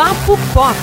Papo 0.00 0.38
Pop. 0.54 0.76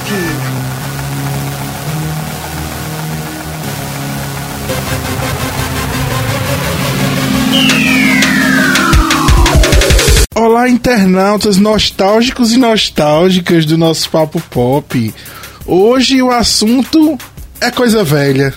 Olá, 10.36 10.70
internautas 10.70 11.58
nostálgicos 11.58 12.52
e 12.52 12.58
nostálgicas 12.58 13.66
do 13.66 13.76
nosso 13.76 14.08
Papo 14.12 14.40
Pop. 14.52 15.12
Hoje 15.66 16.22
o 16.22 16.30
assunto 16.30 17.18
é 17.60 17.72
coisa 17.72 18.04
velha. 18.04 18.54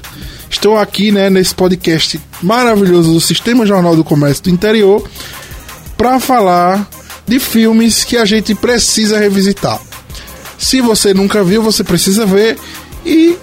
Estou 0.51 0.77
aqui, 0.77 1.11
né, 1.11 1.31
nesse 1.31 1.55
podcast 1.55 2.21
maravilhoso 2.43 3.15
do 3.15 3.21
Sistema 3.23 3.65
Jornal 3.65 3.97
do 3.97 4.05
Comércio 4.05 4.45
do 4.45 4.51
Interior 4.51 5.09
para 5.97 6.21
falar 6.21 6.87
de 7.27 7.39
filmes 7.39 8.05
que 8.05 8.19
a 8.19 8.27
gente 8.27 8.55
precisa 8.55 9.19
revisitar. 9.19 9.81
Se 10.61 10.83
você 10.83 11.15
nunca 11.15 11.43
viu, 11.43 11.63
você 11.63 11.83
precisa 11.83 12.27
ver 12.27 12.59
e 13.05 13.35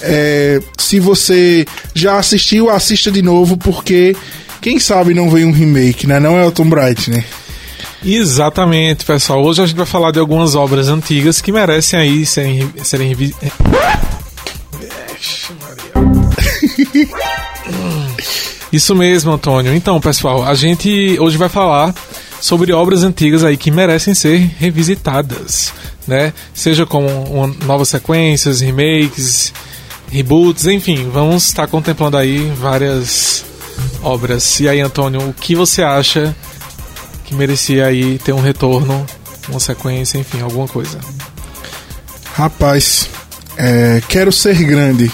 é, 0.00 0.60
se 0.78 1.00
você 1.00 1.66
já 1.92 2.16
assistiu, 2.16 2.70
assista 2.70 3.10
de 3.10 3.20
novo 3.20 3.56
porque 3.56 4.16
quem 4.60 4.78
sabe 4.78 5.12
não 5.12 5.28
vem 5.28 5.44
um 5.44 5.50
remake, 5.50 6.06
né? 6.06 6.20
Não 6.20 6.38
é 6.38 6.46
o 6.46 6.52
Tom 6.52 6.68
Bright, 6.70 7.10
né? 7.10 7.24
Exatamente, 8.04 9.04
pessoal. 9.04 9.42
Hoje 9.44 9.60
a 9.62 9.66
gente 9.66 9.76
vai 9.76 9.84
falar 9.84 10.12
de 10.12 10.20
algumas 10.20 10.54
obras 10.54 10.88
antigas 10.88 11.40
que 11.40 11.50
merecem 11.50 11.98
aí 11.98 12.24
serem, 12.24 12.72
serem. 12.84 13.12
Isso 18.72 18.94
mesmo, 18.94 19.32
Antônio. 19.32 19.74
Então, 19.74 20.00
pessoal, 20.00 20.44
a 20.44 20.54
gente 20.54 21.18
hoje 21.18 21.36
vai 21.36 21.48
falar 21.48 21.92
sobre 22.40 22.72
obras 22.72 23.02
antigas 23.02 23.42
aí 23.44 23.56
que 23.56 23.72
merecem 23.72 24.14
ser 24.14 24.38
revisitadas, 24.58 25.72
né? 26.10 26.34
Seja 26.52 26.84
com 26.84 27.06
novas 27.64 27.88
sequências, 27.88 28.60
remakes, 28.60 29.54
reboots, 30.10 30.66
enfim, 30.66 31.08
vamos 31.10 31.46
estar 31.46 31.68
contemplando 31.68 32.16
aí 32.16 32.52
várias 32.56 33.44
obras. 34.02 34.58
E 34.60 34.68
aí, 34.68 34.80
Antônio, 34.80 35.28
o 35.28 35.32
que 35.32 35.54
você 35.54 35.82
acha 35.82 36.36
que 37.24 37.34
merecia 37.34 37.86
aí 37.86 38.18
ter 38.18 38.32
um 38.32 38.40
retorno, 38.40 39.06
uma 39.48 39.60
sequência, 39.60 40.18
enfim, 40.18 40.40
alguma 40.40 40.66
coisa. 40.66 40.98
Rapaz, 42.34 43.08
é, 43.56 44.02
quero 44.08 44.32
ser 44.32 44.56
grande. 44.64 45.10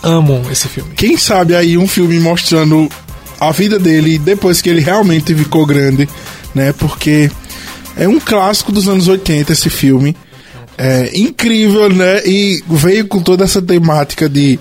Amo 0.00 0.46
esse 0.50 0.68
filme. 0.68 0.94
Quem 0.94 1.16
sabe 1.16 1.56
aí 1.56 1.76
um 1.76 1.88
filme 1.88 2.20
mostrando 2.20 2.88
a 3.40 3.50
vida 3.50 3.78
dele 3.78 4.18
depois 4.18 4.62
que 4.62 4.68
ele 4.68 4.80
realmente 4.80 5.34
ficou 5.34 5.66
grande, 5.66 6.08
né? 6.54 6.72
Porque 6.72 7.30
é 7.96 8.08
um 8.08 8.18
clássico 8.18 8.72
dos 8.72 8.88
anos 8.88 9.08
80 9.08 9.52
esse 9.52 9.70
filme. 9.70 10.16
É 10.76 11.16
incrível, 11.16 11.88
né? 11.88 12.20
E 12.26 12.62
veio 12.68 13.06
com 13.06 13.22
toda 13.22 13.44
essa 13.44 13.62
temática 13.62 14.28
de 14.28 14.58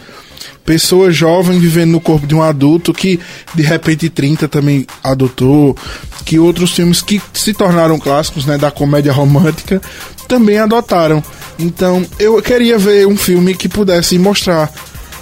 pessoa 0.63 1.11
jovem 1.11 1.59
vivendo 1.59 1.91
no 1.91 1.99
corpo 1.99 2.25
de 2.25 2.33
um 2.33 2.41
adulto 2.41 2.93
que 2.93 3.19
de 3.53 3.63
repente 3.63 4.09
30 4.09 4.47
também 4.47 4.87
adotou, 5.03 5.75
que 6.23 6.39
outros 6.39 6.71
filmes 6.71 7.01
que 7.01 7.21
se 7.33 7.53
tornaram 7.53 7.99
clássicos, 7.99 8.45
né, 8.45 8.57
da 8.57 8.71
comédia 8.71 9.11
romântica, 9.11 9.81
também 10.27 10.57
adotaram. 10.57 11.21
Então, 11.59 12.05
eu 12.17 12.41
queria 12.41 12.77
ver 12.77 13.07
um 13.07 13.17
filme 13.17 13.53
que 13.53 13.67
pudesse 13.67 14.17
mostrar 14.17 14.71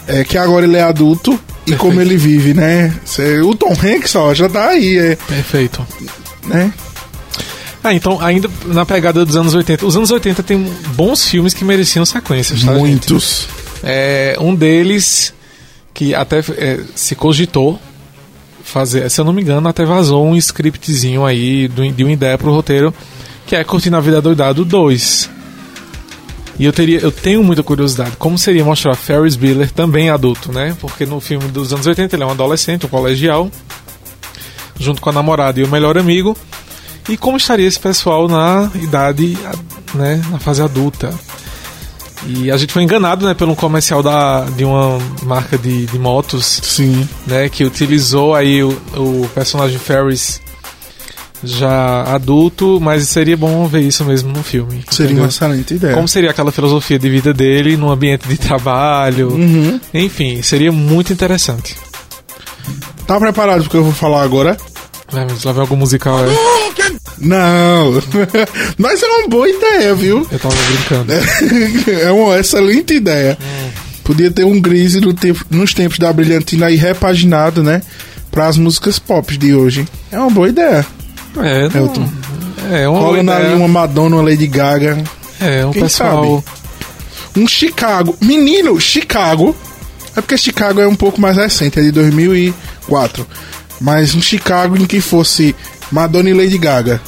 é, 0.08 0.24
que 0.24 0.38
agora 0.38 0.66
ele 0.66 0.78
é 0.78 0.84
adulto 0.84 1.40
e 1.66 1.76
como 1.76 2.00
ele 2.02 2.18
vive, 2.18 2.54
né? 2.54 2.94
O 3.46 3.56
Tom 3.56 3.72
Hanks, 3.74 4.16
ó, 4.16 4.34
já 4.34 4.50
tá 4.50 4.70
aí, 4.70 4.98
é. 4.98 5.16
Perfeito. 5.16 5.86
Né? 6.46 6.72
Ah, 7.84 7.94
então, 7.94 8.22
ainda 8.22 8.50
na 8.66 8.86
pegada 8.86 9.26
dos 9.26 9.36
anos 9.36 9.54
80. 9.56 9.86
Os 9.86 9.96
anos 9.96 10.12
80 10.12 10.44
tem 10.44 10.64
bons 10.96 11.28
filmes 11.28 11.54
que 11.54 11.66
mereciam 11.66 12.06
sequências, 12.06 12.64
tá, 12.64 12.72
Muitos. 12.72 13.48
É, 13.84 14.38
um 14.40 14.54
deles 14.54 15.34
que 15.94 16.14
até 16.14 16.40
é, 16.40 16.80
se 16.96 17.16
cogitou 17.16 17.80
fazer, 18.64 19.10
se 19.10 19.20
eu 19.20 19.26
não 19.26 19.34
me 19.34 19.42
engano, 19.42 19.68
até 19.68 19.84
vazou 19.84 20.26
um 20.26 20.36
scriptzinho 20.36 21.26
aí 21.26 21.68
de 21.68 22.04
uma 22.04 22.12
ideia 22.12 22.38
pro 22.38 22.54
roteiro, 22.54 22.94
que 23.46 23.56
é 23.56 23.64
Curtindo 23.64 23.98
a 23.98 24.00
Vida 24.00 24.22
Doidado 24.22 24.64
2. 24.64 25.30
E 26.60 26.66
eu, 26.66 26.72
teria, 26.72 27.00
eu 27.00 27.12
tenho 27.12 27.44
muita 27.44 27.64
curiosidade, 27.64 28.12
como 28.18 28.38
seria 28.38 28.64
mostrar 28.64 28.96
Ferris 28.96 29.36
Bueller 29.36 29.72
também 29.72 30.10
adulto, 30.10 30.52
né? 30.52 30.78
Porque 30.80 31.06
no 31.06 31.20
filme 31.20 31.48
dos 31.48 31.74
anos 31.74 31.88
80 31.88 32.16
ele 32.16 32.24
é 32.24 32.26
um 32.26 32.32
adolescente, 32.32 32.86
um 32.86 32.90
colegial, 32.90 33.50
junto 34.80 35.02
com 35.02 35.10
a 35.10 35.14
namorada 35.14 35.60
e 35.60 35.64
o 35.64 35.68
melhor 35.68 35.98
amigo. 35.98 36.38
E 37.10 37.18
como 37.18 37.38
estaria 37.38 37.68
esse 37.68 37.80
pessoal 37.80 38.28
na 38.28 38.70
idade, 38.76 39.38
né, 39.94 40.22
na 40.30 40.40
fase 40.40 40.62
adulta? 40.62 41.14
E 42.28 42.52
a 42.52 42.58
gente 42.58 42.72
foi 42.72 42.84
enganado, 42.84 43.26
né, 43.26 43.34
pelo 43.34 43.56
comercial 43.56 44.04
da, 44.04 44.42
de 44.42 44.64
uma 44.64 45.00
marca 45.24 45.58
de, 45.58 45.88
de 45.88 46.00
motos. 46.00 46.60
Sim. 46.64 47.08
Né, 47.26 47.50
que 47.50 47.64
utilizou 47.64 48.36
aí 48.36 48.64
o, 48.64 48.70
o 48.96 49.30
personagem 49.34 49.80
Ferris 49.80 50.40
já 51.44 52.04
adulto, 52.04 52.80
mas 52.80 53.08
seria 53.08 53.36
bom 53.36 53.66
ver 53.68 53.82
isso 53.82 54.06
mesmo 54.06 54.32
no 54.32 54.44
filme. 54.44 54.84
Seria 54.90 55.08
entendeu? 55.08 55.24
uma 55.24 55.30
excelente 55.30 55.74
ideia. 55.74 55.96
Como 55.96 56.08
seria 56.08 56.30
aquela 56.30 56.52
filosofia 56.52 57.00
de 57.00 57.10
vida 57.10 57.34
dele 57.34 57.76
no 57.76 57.92
ambiente 57.92 58.28
de 58.28 58.38
trabalho. 58.38 59.30
Uhum. 59.30 59.80
Enfim, 59.94 60.42
seria 60.42 60.72
muito 60.72 61.12
interessante. 61.12 61.76
Tá 63.08 63.20
preparado 63.20 63.64
porque 63.64 63.78
eu 63.78 63.84
vou 63.84 63.94
falar 63.94 64.22
agora? 64.22 64.56
É, 65.14 65.26
mas 65.26 65.44
lá 65.44 65.52
vem 65.52 65.62
algum 65.62 65.76
musical, 65.76 66.20
é? 66.20 66.91
Não, 67.22 68.02
mas 68.78 69.02
é 69.04 69.06
uma 69.06 69.28
boa 69.28 69.48
ideia, 69.48 69.94
viu? 69.94 70.28
Eu 70.32 70.40
tava 70.40 70.56
brincando. 70.56 71.14
É 72.02 72.12
uma 72.12 72.40
excelente 72.40 72.96
ideia. 72.96 73.38
Podia 74.04 74.32
ter 74.32 74.44
um 74.44 74.60
Grise 74.60 75.00
no 75.00 75.14
tempo, 75.14 75.46
nos 75.50 75.74
tempos 75.74 76.00
da 76.00 76.12
Brilhantina 76.12 76.66
aí 76.66 76.76
repaginado, 76.76 77.64
né? 77.64 77.82
Para 78.32 78.48
as 78.48 78.58
músicas 78.58 78.98
pop 78.98 79.38
de 79.38 79.54
hoje. 79.54 79.88
É 80.12 80.18
uma 80.18 80.30
boa 80.30 80.50
ideia. 80.50 80.86
É, 81.38 81.70
não, 81.70 81.82
Elton. 81.82 82.10
É 82.72 82.88
uma 82.88 83.00
Rola 83.00 83.24
boa 83.24 83.40
ideia. 83.40 83.56
uma 83.56 83.68
Madonna, 83.68 84.16
uma 84.16 84.24
Lady 84.24 84.48
Gaga. 84.48 85.04
É, 85.40 85.66
um 85.66 85.72
Quem 85.72 85.84
pessoal. 85.84 86.44
Sabe? 86.44 87.44
Um 87.44 87.48
Chicago. 87.48 88.18
Menino, 88.22 88.80
Chicago. 88.80 89.56
É 90.16 90.22
porque 90.22 90.38
Chicago 90.38 90.82
é 90.82 90.88
um 90.88 90.96
pouco 90.96 91.22
mais 91.22 91.38
recente, 91.38 91.80
é 91.80 91.84
de 91.84 91.92
2004. 91.92 93.26
Mas 93.80 94.14
um 94.14 94.22
Chicago 94.22 94.78
em 94.78 94.86
que 94.86 95.00
fosse 95.00 95.56
Madonna 95.92 96.30
e 96.30 96.34
Lady 96.34 96.58
Gaga. 96.58 97.02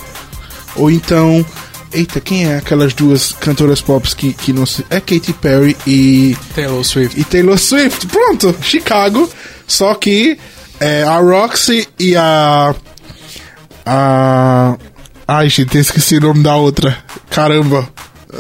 Ou 0.75 0.91
então. 0.91 1.45
Eita, 1.91 2.19
quem 2.19 2.47
é 2.47 2.57
aquelas 2.57 2.91
duas 2.93 3.33
cantoras 3.33 3.79
pop 3.79 4.07
que, 4.15 4.33
que 4.33 4.51
não 4.51 4.65
se. 4.65 4.83
É 4.89 4.99
Katy 4.99 5.33
Perry 5.33 5.77
e. 5.85 6.35
Taylor 6.55 6.83
Swift. 6.83 7.19
E 7.19 7.23
Taylor 7.23 7.57
Swift. 7.57 8.07
Pronto, 8.07 8.55
Chicago. 8.61 9.29
Só 9.67 9.93
que 9.93 10.37
é, 10.79 11.03
a 11.03 11.19
Roxy 11.19 11.87
e 11.99 12.15
a. 12.15 12.75
A. 13.85 14.77
Ai, 15.27 15.49
gente, 15.49 15.77
esqueci 15.77 16.17
o 16.17 16.21
nome 16.21 16.43
da 16.43 16.55
outra. 16.55 16.97
Caramba 17.29 17.87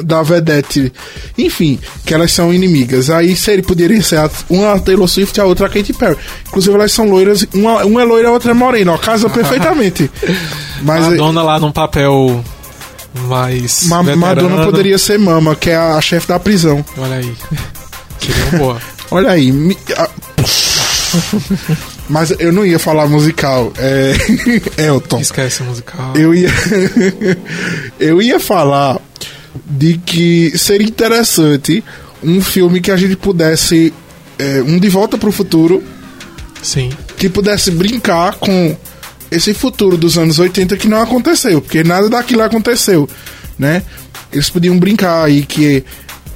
da 0.03 0.23
Vedette. 0.23 0.91
Enfim, 1.37 1.79
que 2.05 2.13
elas 2.13 2.31
são 2.31 2.53
inimigas. 2.53 3.09
Aí 3.09 3.35
se 3.35 3.51
ele 3.51 3.61
poderia 3.61 4.01
ser 4.01 4.19
uma 4.49 4.73
a 4.73 4.79
Taylor 4.79 5.07
Swift 5.07 5.37
e 5.37 5.41
a 5.41 5.45
outra 5.45 5.67
a 5.67 5.69
Katy 5.69 5.93
Perry. 5.93 6.17
Inclusive 6.47 6.75
elas 6.75 6.91
são 6.91 7.09
loiras, 7.09 7.45
uma, 7.53 7.83
uma 7.85 8.01
é 8.01 8.05
loira 8.05 8.27
e 8.27 8.29
a 8.29 8.33
outra 8.33 8.51
é 8.51 8.53
morena, 8.53 8.93
ó, 8.93 8.97
casa 8.97 9.29
perfeitamente. 9.29 10.09
Mas 10.81 11.07
Madonna 11.07 11.43
lá 11.43 11.59
num 11.59 11.71
papel 11.71 12.43
mais 13.27 13.87
Ma 13.87 14.01
Madonna 14.03 14.65
poderia 14.65 14.97
ser 14.97 15.19
Mama, 15.19 15.55
que 15.55 15.69
é 15.69 15.75
a, 15.75 15.95
a 15.95 16.01
chefe 16.01 16.27
da 16.27 16.39
prisão. 16.39 16.83
Olha 16.97 17.15
aí. 17.15 17.33
Seria 18.19 18.45
uma 18.45 18.57
boa. 18.57 18.81
Olha 19.11 19.31
aí. 19.31 19.77
A... 19.97 20.09
Mas 22.09 22.33
eu 22.39 22.51
não 22.51 22.65
ia 22.65 22.79
falar 22.79 23.07
musical. 23.07 23.71
É. 23.77 24.13
Elton. 24.83 25.19
Esquece 25.19 25.63
musical. 25.63 26.13
Eu 26.15 26.33
ia. 26.33 26.49
eu 27.99 28.21
ia 28.21 28.39
falar 28.39 28.99
de 29.65 29.97
que 29.97 30.57
seria 30.57 30.87
interessante 30.87 31.83
um 32.23 32.41
filme 32.41 32.81
que 32.81 32.91
a 32.91 32.97
gente 32.97 33.15
pudesse. 33.15 33.93
É, 34.37 34.61
um 34.63 34.79
De 34.79 34.89
Volta 34.89 35.17
para 35.17 35.29
o 35.29 35.31
Futuro. 35.31 35.83
Sim. 36.61 36.89
Que 37.17 37.29
pudesse 37.29 37.69
brincar 37.71 38.35
com 38.35 38.75
esse 39.29 39.53
futuro 39.53 39.97
dos 39.97 40.17
anos 40.17 40.39
80 40.39 40.77
que 40.77 40.87
não 40.87 41.01
aconteceu, 41.01 41.61
porque 41.61 41.83
nada 41.83 42.09
daquilo 42.09 42.43
aconteceu, 42.43 43.09
né? 43.57 43.81
Eles 44.31 44.49
podiam 44.49 44.77
brincar 44.77 45.23
aí 45.23 45.43
que 45.43 45.83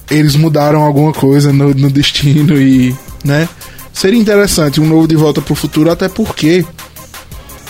eles 0.10 0.36
mudaram 0.36 0.82
alguma 0.82 1.14
coisa 1.14 1.54
no, 1.54 1.74
no 1.74 1.90
destino 1.90 2.60
e, 2.60 2.96
né? 3.24 3.48
Seria 3.94 4.20
interessante 4.20 4.82
um 4.82 4.88
novo 4.88 5.08
De 5.08 5.16
Volta 5.16 5.42
para 5.42 5.54
o 5.54 5.56
Futuro, 5.56 5.92
até 5.92 6.08
porque 6.10 6.66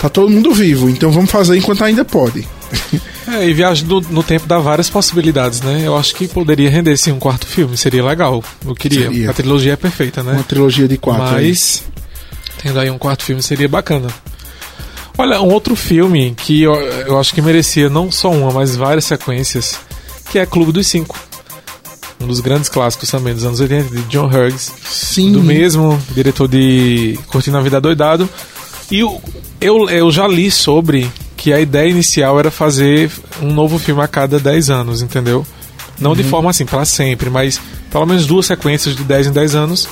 tá 0.01 0.09
todo 0.09 0.29
mundo 0.29 0.53
vivo, 0.53 0.89
então 0.89 1.11
vamos 1.11 1.31
fazer 1.31 1.57
enquanto 1.57 1.83
ainda 1.83 2.03
pode. 2.05 2.47
É, 3.27 3.47
e 3.47 3.53
Viagem 3.53 3.85
no, 3.85 3.99
no, 3.99 4.23
Tempo 4.23 4.45
dá 4.47 4.57
várias 4.57 4.89
possibilidades, 4.89 5.61
né? 5.61 5.81
Eu 5.85 5.97
acho 5.97 6.15
que 6.15 6.27
poderia 6.27 6.69
render 6.69 6.95
sim 6.97 7.11
um 7.11 7.19
quarto 7.19 7.45
filme, 7.45 7.75
seria 7.75 8.03
legal. 8.03 8.43
Eu 8.65 8.73
queria. 8.73 9.01
Seria. 9.01 9.29
A 9.29 9.33
trilogia 9.33 9.73
é 9.73 9.75
perfeita, 9.75 10.23
né? 10.23 10.33
Uma 10.33 10.43
trilogia 10.43 10.87
de 10.87 10.97
quatro. 10.97 11.23
Mas, 11.33 11.83
aí. 11.85 12.03
tendo 12.63 12.79
aí 12.79 12.89
um 12.89 12.97
quarto 12.97 13.23
filme 13.23 13.43
seria 13.43 13.67
bacana. 13.67 14.07
Olha, 15.17 15.41
um 15.41 15.51
outro 15.51 15.75
filme 15.75 16.33
que 16.37 16.61
eu, 16.61 16.73
eu 16.75 17.19
acho 17.19 17.33
que 17.33 17.41
merecia 17.41 17.89
não 17.89 18.11
só 18.11 18.31
uma, 18.31 18.51
mas 18.51 18.75
várias 18.75 19.05
sequências, 19.05 19.79
que 20.31 20.37
é 20.39 20.45
Clube 20.45 20.71
dos 20.71 20.87
Cinco. 20.87 21.17
Um 22.21 22.27
dos 22.27 22.39
grandes 22.39 22.69
clássicos 22.69 23.09
também 23.09 23.33
dos 23.33 23.43
anos 23.43 23.59
80, 23.59 23.95
de 23.95 24.01
John 24.03 24.27
Hughes. 24.27 24.71
Sim. 24.85 25.31
Do 25.33 25.43
mesmo 25.43 25.99
diretor 26.15 26.47
de 26.47 27.19
Curtindo 27.27 27.57
a 27.57 27.61
Vida 27.61 27.79
Doidado. 27.81 28.27
E 28.89 29.03
o- 29.03 29.19
eu, 29.59 29.89
eu 29.89 30.11
já 30.11 30.27
li 30.27 30.49
sobre 30.49 31.11
que 31.37 31.53
a 31.53 31.61
ideia 31.61 31.89
inicial 31.89 32.39
era 32.39 32.49
fazer 32.49 33.11
um 33.41 33.53
novo 33.53 33.77
filme 33.77 34.01
a 34.01 34.07
cada 34.07 34.39
10 34.39 34.69
anos, 34.71 35.01
entendeu? 35.01 35.45
Não 35.99 36.15
de 36.15 36.23
forma 36.23 36.49
assim, 36.49 36.65
pra 36.65 36.83
sempre, 36.83 37.29
mas 37.29 37.59
pelo 37.91 38.05
menos 38.05 38.25
duas 38.25 38.45
sequências 38.47 38.95
de 38.95 39.03
10 39.03 39.27
em 39.27 39.31
10 39.31 39.55
anos 39.55 39.87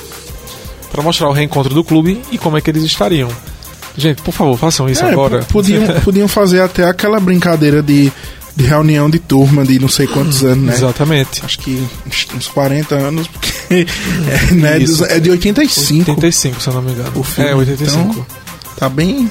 pra 0.90 1.02
mostrar 1.02 1.28
o 1.28 1.32
reencontro 1.32 1.74
do 1.74 1.82
clube 1.82 2.20
e 2.30 2.38
como 2.38 2.56
é 2.56 2.60
que 2.60 2.70
eles 2.70 2.82
estariam. 2.82 3.30
Gente, 3.96 4.20
por 4.22 4.32
favor, 4.32 4.58
façam 4.58 4.88
isso 4.88 5.04
É, 5.04 5.10
agora. 5.10 5.44
Podiam, 5.44 5.82
podiam 6.04 6.28
fazer 6.28 6.60
até 6.60 6.84
aquela 6.84 7.18
brincadeira 7.18 7.82
de, 7.82 8.12
de 8.54 8.64
reunião 8.64 9.08
de 9.08 9.18
turma 9.18 9.64
de 9.64 9.78
não 9.78 9.88
sei 9.88 10.06
quantos 10.06 10.44
anos, 10.44 10.64
né? 10.64 10.74
Exatamente. 10.74 11.42
Acho 11.44 11.58
que 11.58 11.86
uns, 12.06 12.26
uns 12.36 12.48
40 12.48 12.94
anos, 12.94 13.26
porque 13.26 13.52
é, 14.50 14.52
né, 14.52 14.78
é 15.08 15.20
de 15.20 15.30
85. 15.30 16.10
85, 16.10 16.60
se 16.60 16.68
eu 16.68 16.74
não 16.74 16.82
me 16.82 16.92
engano. 16.92 17.12
O 17.14 17.22
filme, 17.22 17.50
é, 17.50 17.54
85. 17.54 18.10
então. 18.10 18.26
Tá 18.76 18.88
bem. 18.88 19.30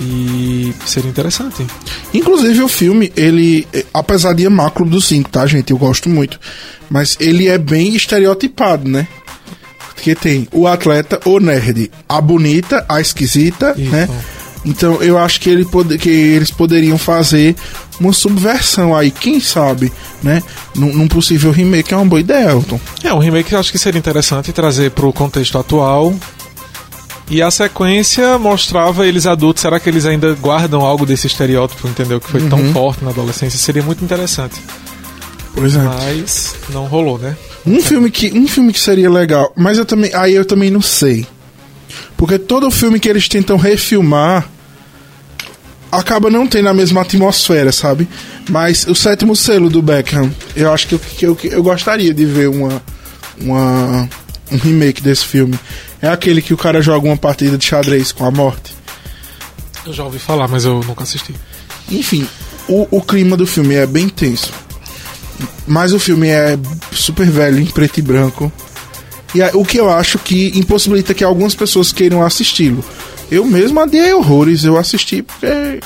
E 0.00 0.72
seria 0.86 1.10
interessante. 1.10 1.66
Inclusive 2.14 2.62
o 2.62 2.68
filme, 2.68 3.12
ele, 3.14 3.68
eh, 3.72 3.84
apesar 3.92 4.32
de 4.32 4.46
amar 4.46 4.70
Clube 4.70 4.90
dos 4.90 5.06
Cinco, 5.06 5.28
tá, 5.28 5.46
gente? 5.46 5.72
Eu 5.72 5.78
gosto 5.78 6.08
muito. 6.08 6.40
Mas 6.88 7.16
ele 7.20 7.48
é 7.48 7.58
bem 7.58 7.94
estereotipado, 7.94 8.88
né? 8.88 9.06
Porque 9.94 10.14
tem 10.14 10.48
o 10.52 10.66
atleta, 10.66 11.20
o 11.26 11.38
nerd, 11.38 11.90
a 12.08 12.20
bonita, 12.20 12.84
a 12.88 13.00
esquisita, 13.00 13.74
Isso. 13.76 13.90
né? 13.90 14.08
Então 14.64 15.02
eu 15.02 15.18
acho 15.18 15.40
que, 15.40 15.48
ele 15.48 15.64
pode, 15.64 15.96
que 15.98 16.08
eles 16.08 16.50
poderiam 16.50 16.98
fazer 16.98 17.54
uma 17.98 18.12
subversão 18.12 18.96
aí, 18.96 19.10
quem 19.10 19.40
sabe, 19.40 19.92
né? 20.22 20.42
Num, 20.74 20.94
num 20.94 21.08
possível 21.08 21.50
remake 21.50 21.92
é 21.92 21.96
uma 21.96 22.06
boa 22.06 22.20
ideia, 22.20 22.50
Elton. 22.50 22.80
É, 23.02 23.12
um 23.12 23.18
remake 23.18 23.52
eu 23.52 23.58
acho 23.60 23.70
que 23.70 23.78
seria 23.78 23.98
interessante 23.98 24.52
trazer 24.52 24.90
pro 24.90 25.12
contexto 25.12 25.58
atual. 25.58 26.14
E 27.30 27.40
a 27.40 27.50
sequência 27.50 28.36
mostrava 28.38 29.06
eles 29.06 29.24
adultos. 29.24 29.62
Será 29.62 29.78
que 29.78 29.88
eles 29.88 30.04
ainda 30.04 30.34
guardam 30.34 30.80
algo 30.80 31.06
desse 31.06 31.28
estereótipo, 31.28 31.86
entendeu? 31.86 32.20
Que 32.20 32.28
foi 32.28 32.40
tão 32.48 32.58
Uhum. 32.58 32.72
forte 32.72 33.04
na 33.04 33.10
adolescência? 33.10 33.56
Seria 33.58 33.82
muito 33.84 34.04
interessante. 34.04 34.60
Pois 35.54 35.76
é. 35.76 35.78
Mas 35.78 36.54
não 36.70 36.86
rolou, 36.86 37.18
né? 37.18 37.36
Um 37.64 37.80
filme 37.80 38.10
que 38.10 38.36
um 38.36 38.48
filme 38.48 38.72
que 38.72 38.80
seria 38.80 39.08
legal, 39.10 39.52
mas 39.56 39.78
eu 39.78 39.84
também 39.84 40.10
aí 40.14 40.34
eu 40.34 40.44
também 40.44 40.70
não 40.70 40.82
sei. 40.82 41.24
Porque 42.16 42.38
todo 42.38 42.70
filme 42.70 42.98
que 42.98 43.08
eles 43.08 43.28
tentam 43.28 43.56
refilmar 43.56 44.48
acaba 45.92 46.30
não 46.30 46.46
tendo 46.46 46.68
a 46.68 46.74
mesma 46.74 47.02
atmosfera, 47.02 47.72
sabe? 47.72 48.08
Mas 48.48 48.86
o 48.86 48.94
sétimo 48.94 49.34
selo 49.36 49.68
do 49.68 49.82
Beckham, 49.82 50.30
eu 50.56 50.72
acho 50.72 50.86
que 50.88 50.94
eu, 50.94 50.98
que 50.98 51.26
eu, 51.26 51.36
que 51.36 51.46
eu 51.48 51.62
gostaria 51.62 52.14
de 52.14 52.24
ver 52.24 52.48
uma, 52.48 52.82
uma 53.40 54.08
um 54.52 54.56
remake 54.56 55.02
desse 55.02 55.24
filme. 55.26 55.58
É 56.02 56.08
aquele 56.08 56.40
que 56.40 56.54
o 56.54 56.56
cara 56.56 56.80
joga 56.80 57.06
uma 57.06 57.16
partida 57.16 57.58
de 57.58 57.64
xadrez 57.64 58.12
com 58.12 58.24
a 58.24 58.30
morte. 58.30 58.74
Eu 59.84 59.92
já 59.92 60.04
ouvi 60.04 60.18
falar, 60.18 60.48
mas 60.48 60.64
eu 60.64 60.82
nunca 60.82 61.02
assisti. 61.02 61.34
Enfim, 61.90 62.26
o, 62.68 62.86
o 62.90 63.02
clima 63.02 63.36
do 63.36 63.46
filme 63.46 63.74
é 63.74 63.86
bem 63.86 64.08
tenso. 64.08 64.52
Mas 65.66 65.92
o 65.92 65.98
filme 65.98 66.28
é 66.28 66.58
super 66.92 67.26
velho, 67.28 67.58
em 67.58 67.66
preto 67.66 67.98
e 67.98 68.02
branco. 68.02 68.52
E 69.34 69.40
é- 69.40 69.50
o 69.54 69.64
que 69.64 69.78
eu 69.78 69.90
acho 69.90 70.18
que 70.18 70.52
impossibilita 70.58 71.14
que 71.14 71.24
algumas 71.24 71.54
pessoas 71.54 71.92
queiram 71.92 72.22
assisti-lo. 72.22 72.84
Eu 73.30 73.44
mesmo 73.44 73.78
adiei 73.80 74.12
horrores, 74.12 74.64
eu 74.64 74.76
assisti 74.76 75.22
porque 75.22 75.80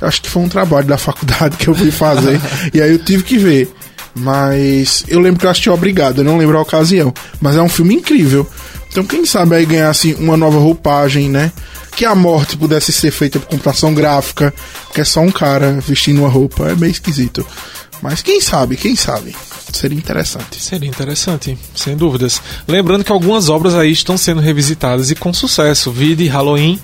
acho 0.00 0.22
que 0.22 0.30
foi 0.30 0.42
um 0.42 0.48
trabalho 0.48 0.86
da 0.86 0.96
faculdade 0.96 1.56
que 1.56 1.68
eu 1.68 1.74
fui 1.74 1.90
fazer. 1.90 2.40
e 2.72 2.80
aí 2.80 2.90
eu 2.92 2.98
tive 2.98 3.22
que 3.22 3.36
ver. 3.38 3.72
Mas 4.14 5.04
eu 5.08 5.20
lembro 5.20 5.38
que 5.40 5.46
eu 5.46 5.50
assisti 5.50 5.70
obrigado, 5.70 6.18
eu 6.18 6.24
não 6.24 6.36
lembro 6.38 6.58
a 6.58 6.62
ocasião. 6.62 7.12
Mas 7.40 7.56
é 7.56 7.62
um 7.62 7.68
filme 7.68 7.94
incrível. 7.94 8.48
Então 8.90 9.04
quem 9.04 9.24
sabe 9.24 9.54
aí 9.54 9.64
ganhasse 9.64 10.14
uma 10.14 10.36
nova 10.36 10.58
roupagem, 10.58 11.28
né? 11.28 11.52
Que 11.96 12.04
a 12.04 12.14
morte 12.14 12.56
pudesse 12.56 12.92
ser 12.92 13.10
feita 13.10 13.38
por 13.38 13.48
computação 13.48 13.94
gráfica, 13.94 14.52
que 14.92 15.00
é 15.00 15.04
só 15.04 15.20
um 15.20 15.30
cara 15.30 15.78
vestindo 15.80 16.20
uma 16.20 16.28
roupa. 16.28 16.68
É 16.68 16.74
meio 16.74 16.90
esquisito. 16.90 17.46
Mas 18.02 18.22
quem 18.22 18.40
sabe, 18.40 18.76
quem 18.76 18.96
sabe? 18.96 19.34
Seria 19.72 19.96
interessante. 19.96 20.60
Seria 20.60 20.88
interessante, 20.88 21.56
sem 21.74 21.96
dúvidas. 21.96 22.40
Lembrando 22.66 23.04
que 23.04 23.12
algumas 23.12 23.48
obras 23.48 23.74
aí 23.74 23.92
estão 23.92 24.16
sendo 24.16 24.40
revisitadas 24.40 25.10
e 25.10 25.14
com 25.14 25.32
sucesso. 25.32 25.92
Vi 25.92 26.16
de 26.16 26.26
Halloween, 26.26 26.80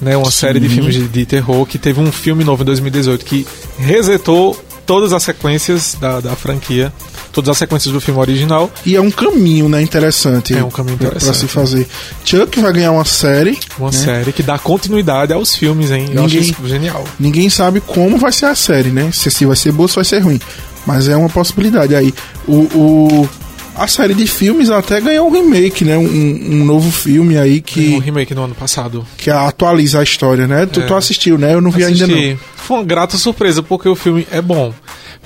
né, 0.00 0.16
uma 0.16 0.30
série 0.30 0.60
de 0.60 0.68
filmes 0.68 0.94
de, 0.94 1.08
de 1.08 1.24
terror 1.24 1.64
que 1.64 1.78
teve 1.78 2.00
um 2.00 2.12
filme 2.12 2.44
novo 2.44 2.62
em 2.62 2.66
2018 2.66 3.24
que 3.24 3.46
resetou 3.78 4.60
todas 4.84 5.12
as 5.12 5.22
sequências 5.22 5.96
da, 6.00 6.20
da 6.20 6.36
franquia, 6.36 6.92
todas 7.36 7.50
as 7.50 7.58
sequências 7.58 7.92
do 7.92 8.00
filme 8.00 8.18
original. 8.18 8.70
E 8.84 8.96
é 8.96 9.00
um 9.00 9.10
caminho, 9.10 9.68
né, 9.68 9.80
interessante. 9.82 10.54
É 10.56 10.64
um 10.64 10.70
caminho 10.70 10.96
pra- 10.96 11.10
Pra 11.10 11.18
interessante. 11.18 11.40
se 11.40 11.48
fazer. 11.48 11.86
Chuck 12.24 12.60
vai 12.60 12.72
ganhar 12.72 12.90
uma 12.92 13.04
série. 13.04 13.58
Uma 13.78 13.90
né? 13.90 13.96
série 13.96 14.32
que 14.32 14.42
dá 14.42 14.58
continuidade 14.58 15.32
aos 15.32 15.54
filmes, 15.54 15.90
hein? 15.90 16.06
Eu 16.12 16.24
acho 16.24 16.34
Ninguém- 16.34 16.50
isso 16.50 16.68
genial. 16.68 17.04
Ninguém 17.20 17.48
sabe 17.50 17.80
como 17.80 18.18
vai 18.18 18.32
ser 18.32 18.46
a 18.46 18.54
série, 18.54 18.90
né? 18.90 19.10
Se, 19.12 19.30
se 19.30 19.44
vai 19.46 19.54
ser 19.56 19.70
boa 19.72 19.84
ou 19.84 19.88
se 19.88 19.94
vai 19.96 20.04
ser 20.04 20.18
ruim. 20.20 20.40
Mas 20.86 21.08
é 21.08 21.16
uma 21.16 21.28
possibilidade 21.28 21.94
aí. 21.94 22.12
O, 22.46 22.54
o- 22.74 23.28
a 23.74 23.86
série 23.86 24.14
de 24.14 24.26
filmes 24.26 24.70
até 24.70 25.00
ganhou 25.02 25.28
um 25.28 25.30
remake, 25.30 25.84
né? 25.84 25.98
Um, 25.98 26.02
um 26.04 26.64
novo 26.64 26.90
filme 26.90 27.36
aí 27.36 27.58
O 27.58 27.62
que, 27.62 27.98
remake 27.98 28.34
no 28.34 28.44
ano 28.44 28.54
passado. 28.54 29.06
que 29.18 29.28
atualiza 29.30 30.00
a 30.00 30.02
história, 30.02 30.46
né? 30.46 30.64
Tu, 30.64 30.80
É. 30.80 30.86
tu 30.86 30.94
assistiu, 30.94 31.36
né? 31.36 31.52
Eu 31.52 31.60
não 31.60 31.70
vi 31.70 31.84
ainda 31.84 32.06
não. 32.06 32.14
Assisti. 32.14 32.38
Foi 32.56 32.78
uma 32.78 32.84
grata 32.84 33.18
surpresa, 33.18 33.62
porque 33.62 33.86
o 33.88 33.94
filme 33.94 34.26
é 34.30 34.40
bom. 34.40 34.72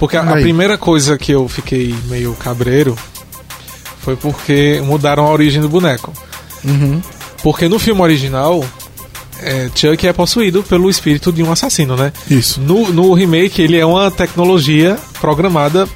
Porque 0.01 0.17
a, 0.17 0.23
a 0.23 0.33
primeira 0.33 0.79
coisa 0.79 1.19
que 1.19 1.31
eu 1.31 1.47
fiquei 1.47 1.95
meio 2.07 2.33
cabreiro 2.33 2.97
foi 4.01 4.17
porque 4.17 4.81
mudaram 4.83 5.27
a 5.27 5.31
origem 5.31 5.61
do 5.61 5.69
boneco. 5.69 6.11
Uhum. 6.65 7.03
Porque 7.43 7.69
no 7.69 7.79
filme 7.79 8.01
original, 8.01 8.65
é, 9.43 9.69
Chuck 9.75 10.07
é 10.07 10.13
possuído 10.15 10.63
pelo 10.63 10.89
espírito 10.89 11.31
de 11.31 11.43
um 11.43 11.53
assassino, 11.53 11.97
né? 11.97 12.15
Isso. 12.31 12.63
No, 12.63 12.91
no 12.91 13.13
remake, 13.13 13.61
ele 13.61 13.77
é 13.77 13.85
uma 13.85 14.11
tecnologia 14.11 14.99
programada 15.21 15.87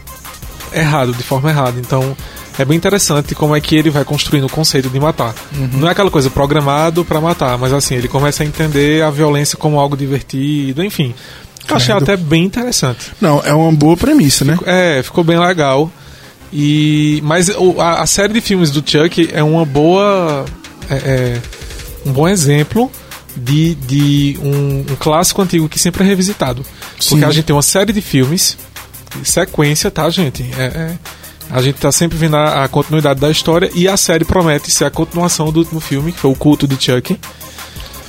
errado, 0.71 1.15
de 1.15 1.23
forma 1.23 1.49
errada. 1.49 1.81
Então, 1.81 2.15
é 2.59 2.65
bem 2.65 2.77
interessante 2.77 3.35
como 3.35 3.57
é 3.57 3.61
que 3.61 3.75
ele 3.75 3.89
vai 3.89 4.05
construindo 4.05 4.45
o 4.45 4.51
conceito 4.51 4.91
de 4.91 5.01
matar. 5.01 5.35
Não 5.73 5.89
é 5.89 5.93
aquela 5.93 6.11
coisa 6.11 6.29
programado 6.29 7.07
pra 7.07 7.23
matar, 7.23 7.57
mas 7.57 7.73
assim, 7.73 7.95
ele 7.95 8.09
começa 8.09 8.43
a 8.43 8.47
entender 8.47 9.03
a 9.03 9.11
violência 9.11 9.57
como 9.57 9.81
algo 9.81 9.97
divertido, 9.97 10.85
enfim. 10.85 11.15
Eu 11.69 11.77
achei 11.77 11.95
até 11.95 12.17
bem 12.17 12.45
interessante. 12.45 13.13
Não, 13.21 13.41
é 13.45 13.53
uma 13.53 13.73
boa 13.73 13.97
premissa, 13.97 14.45
né? 14.45 14.59
É, 14.67 15.03
ficou 15.03 15.25
bem 15.25 15.39
legal. 15.39 15.91
E 16.53 17.21
mas 17.25 17.51
a, 17.79 18.03
a 18.03 18.07
série 18.07 18.33
de 18.33 18.41
filmes 18.41 18.71
do 18.71 18.79
Chuck 18.79 19.29
é 19.33 19.43
uma 19.43 19.65
boa 19.65 20.45
é, 20.89 20.95
é, 20.95 21.43
um 22.07 22.13
bom 22.13 22.29
exemplo 22.29 22.91
de, 23.37 23.75
de 23.75 24.39
um, 24.43 24.93
um 24.93 24.97
clássico 24.97 25.43
antigo 25.43 25.69
que 25.69 25.79
sempre 25.79 26.05
é 26.05 26.07
revisitado. 26.07 26.65
Sim. 27.01 27.11
Porque 27.11 27.25
a 27.25 27.31
gente 27.31 27.45
tem 27.45 27.57
uma 27.57 27.63
série 27.63 27.93
de 27.93 28.01
filmes, 28.01 28.57
sequência, 29.25 29.91
tá, 29.91 30.09
gente? 30.11 30.43
É, 30.57 30.63
é, 30.63 30.99
a 31.51 31.61
gente 31.61 31.81
tá 31.81 31.91
sempre 31.91 32.17
vendo 32.17 32.37
a, 32.37 32.65
a 32.65 32.69
continuidade 32.69 33.21
da 33.21 33.31
história 33.31 33.71
e 33.75 33.89
a 33.89 33.97
série 33.97 34.25
promete 34.25 34.71
ser 34.71 34.85
a 34.85 34.91
continuação 34.91 35.51
do 35.51 35.61
último 35.61 35.81
filme, 35.81 36.13
que 36.13 36.19
foi 36.19 36.31
o 36.31 36.35
culto 36.37 36.67
de 36.67 36.83
Chuck. 36.83 37.19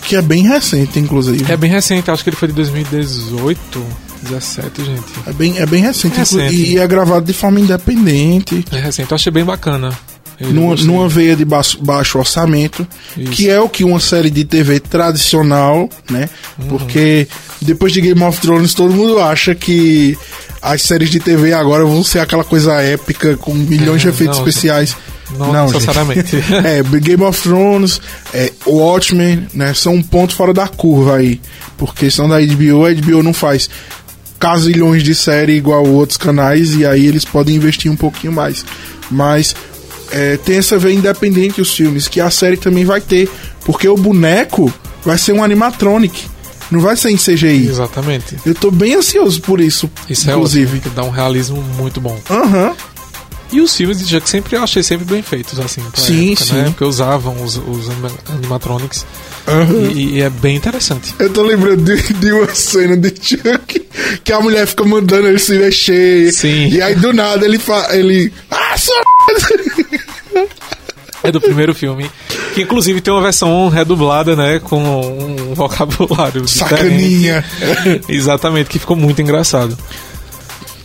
Que 0.07 0.15
é 0.15 0.21
bem 0.21 0.43
recente, 0.47 0.99
inclusive. 0.99 1.51
É 1.51 1.57
bem 1.57 1.69
recente, 1.69 2.11
acho 2.11 2.23
que 2.23 2.29
ele 2.29 2.37
foi 2.37 2.47
de 2.47 2.53
2018, 2.53 3.85
17, 4.23 4.85
gente. 4.85 5.03
É 5.25 5.33
bem, 5.33 5.57
é 5.57 5.65
bem 5.65 5.81
recente, 5.81 6.15
É 6.15 6.19
recente. 6.19 6.55
E, 6.55 6.77
é 6.77 6.87
gravado 6.87 7.25
de 7.25 7.33
forma 7.33 7.59
independente. 7.59 8.63
É 8.71 8.79
recente, 8.79 9.11
eu 9.11 9.15
achei 9.15 9.31
bem 9.31 9.43
bacana. 9.43 9.91
Numa, 10.39 10.75
numa 10.75 11.07
veia 11.07 11.33
de 11.35 11.45
baixo, 11.45 11.81
baixo 11.81 12.19
orçamento, 12.19 12.85
Isso. 13.17 13.31
que 13.31 13.49
é 13.49 13.59
o 13.59 13.69
que 13.69 13.85
uma 13.85 14.01
série 14.01 14.29
de 14.29 14.43
TV 14.43 14.81
tradicional, 14.81 15.89
né? 16.09 16.29
Uhum. 16.59 16.67
Porque 16.67 17.25
depois 17.61 17.93
de 17.93 18.01
Game 18.01 18.21
of 18.21 18.41
Thrones 18.41 18.73
todo 18.73 18.93
mundo 18.93 19.17
acha 19.19 19.55
que 19.55 20.17
as 20.61 20.81
séries 20.81 21.09
de 21.09 21.21
TV 21.21 21.53
agora 21.53 21.85
vão 21.85 22.03
ser 22.03 22.19
aquela 22.19 22.43
coisa 22.43 22.73
épica 22.81 23.37
com 23.37 23.53
milhões 23.53 24.01
de 24.01 24.07
É, 24.07 24.11
efeitos 24.11 24.37
não, 24.37 24.45
especiais. 24.45 24.97
Não, 25.37 25.67
gente. 25.67 25.73
necessariamente. 25.73 26.35
é, 26.63 26.99
Game 26.99 27.23
of 27.23 27.41
Thrones, 27.41 28.01
é, 28.33 28.51
Watchmen, 28.65 29.47
né? 29.53 29.73
São 29.73 29.95
um 29.95 30.03
ponto 30.03 30.35
fora 30.35 30.53
da 30.53 30.67
curva 30.67 31.17
aí. 31.17 31.39
Porque 31.77 32.09
são 32.09 32.27
da 32.27 32.39
HBO, 32.39 32.85
a 32.85 32.93
HBO 32.93 33.23
não 33.23 33.33
faz 33.33 33.69
casilhões 34.39 35.03
de 35.03 35.15
série 35.15 35.53
igual 35.53 35.85
outros 35.85 36.17
canais 36.17 36.75
e 36.75 36.85
aí 36.85 37.05
eles 37.05 37.25
podem 37.25 37.55
investir 37.55 37.91
um 37.91 37.95
pouquinho 37.95 38.33
mais. 38.33 38.65
Mas 39.09 39.55
é, 40.11 40.37
tem 40.37 40.57
essa 40.57 40.77
veia 40.77 40.93
independente 40.93 41.61
os 41.61 41.73
filmes, 41.73 42.07
que 42.07 42.21
a 42.21 42.29
série 42.29 42.57
também 42.57 42.85
vai 42.85 43.01
ter. 43.01 43.29
Porque 43.65 43.87
o 43.87 43.95
boneco 43.95 44.71
vai 45.03 45.17
ser 45.17 45.33
um 45.33 45.43
animatronic, 45.43 46.25
não 46.69 46.79
vai 46.79 46.95
ser 46.95 47.09
em 47.09 47.17
CGI. 47.17 47.67
Exatamente. 47.67 48.37
Eu 48.45 48.53
tô 48.53 48.69
bem 48.71 48.95
ansioso 48.95 49.41
por 49.41 49.59
isso, 49.59 49.89
Isso 50.09 50.29
inclusive. 50.29 50.65
é 50.65 50.67
ótimo, 50.75 50.81
que 50.81 50.89
dá 50.89 51.03
um 51.03 51.09
realismo 51.09 51.61
muito 51.77 51.99
bom. 51.99 52.17
Aham. 52.29 52.73
E 53.51 53.61
os 53.61 53.75
filmes 53.75 53.99
de 53.99 54.07
Chuck 54.07 54.29
sempre 54.29 54.55
eu 54.55 54.63
achei 54.63 54.81
sempre 54.83 55.05
bem 55.05 55.21
feitos, 55.21 55.59
assim, 55.59 55.81
pra 55.81 56.01
Sim, 56.01 56.31
época, 56.33 56.45
sim. 56.45 56.53
né? 56.55 56.63
Porque 56.65 56.83
usavam 56.83 57.41
os, 57.43 57.55
os 57.57 57.89
anima- 57.89 58.11
animatronics. 58.33 59.05
aham. 59.47 59.91
E, 59.93 60.15
e 60.15 60.21
é 60.21 60.29
bem 60.29 60.55
interessante. 60.55 61.13
Eu 61.19 61.31
tô 61.31 61.43
lembrando 61.43 61.83
de, 61.83 62.13
de 62.13 62.31
uma 62.31 62.53
cena 62.53 62.97
de 62.97 63.09
Chuck 63.09 63.85
que 64.23 64.33
a 64.33 64.39
mulher 64.41 64.65
fica 64.67 64.83
mandando 64.83 65.27
ele 65.27 65.39
se 65.39 65.57
mexer. 65.57 66.31
Sim. 66.33 66.67
E 66.69 66.81
aí 66.81 66.95
do 66.95 67.13
nada 67.13 67.45
ele 67.45 67.59
fala. 67.59 67.95
Ele. 67.95 68.33
Ah, 68.49 68.75
sua 68.77 68.95
É 71.23 71.31
do 71.31 71.41
primeiro 71.41 71.73
filme. 71.73 72.09
Que 72.53 72.61
inclusive 72.63 73.01
tem 73.01 73.13
uma 73.13 73.21
versão 73.21 73.67
redublada, 73.69 74.35
né? 74.35 74.59
Com 74.59 74.81
um 74.81 75.53
vocabulário. 75.53 76.47
Sacaninha. 76.47 77.43
Exatamente, 78.09 78.69
que 78.69 78.79
ficou 78.79 78.95
muito 78.95 79.21
engraçado. 79.21 79.77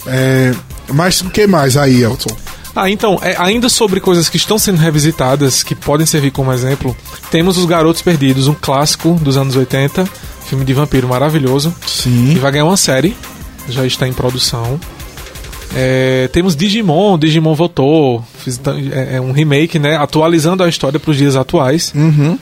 É, 0.07 0.53
mas 0.93 1.21
o 1.21 1.31
que 1.31 1.47
mais 1.47 1.77
aí, 1.77 2.03
Elton? 2.03 2.35
Ah, 2.75 2.89
então, 2.89 3.19
é, 3.23 3.35
ainda 3.39 3.69
sobre 3.69 3.99
coisas 4.01 4.29
que 4.29 4.37
estão 4.37 4.59
sendo 4.59 4.79
revisitadas, 4.79 5.63
que 5.63 5.75
podem 5.75 6.07
servir 6.07 6.31
como 6.31 6.53
exemplo, 6.53 6.97
temos 7.31 7.59
Os 7.59 7.65
Garotos 7.65 8.01
Perdidos, 8.01 8.47
um 8.47 8.55
clássico 8.55 9.15
dos 9.21 9.37
anos 9.37 9.57
80, 9.57 10.09
filme 10.47 10.65
de 10.65 10.73
vampiro 10.73 11.09
maravilhoso, 11.09 11.75
e 11.85 11.91
Sim. 11.91 12.35
vai 12.41 12.53
ganhar 12.53 12.65
uma 12.65 12.77
série, 12.77 13.17
já 13.69 13.85
está 13.85 14.07
em 14.07 14.13
produção. 14.13 14.79
É, 15.75 16.29
temos 16.33 16.57
Digimon, 16.57 17.17
Digimon 17.19 17.55
voltou, 17.55 18.25
fiz- 18.39 18.61
é, 18.93 19.17
é 19.17 19.21
um 19.21 19.33
remake, 19.33 19.79
né, 19.79 19.97
atualizando 19.97 20.63
a 20.65 20.69
história 20.69 20.99
para 20.99 21.11
os 21.11 21.17
dias 21.17 21.37
atuais. 21.37 21.93
Uhum. 21.95 22.39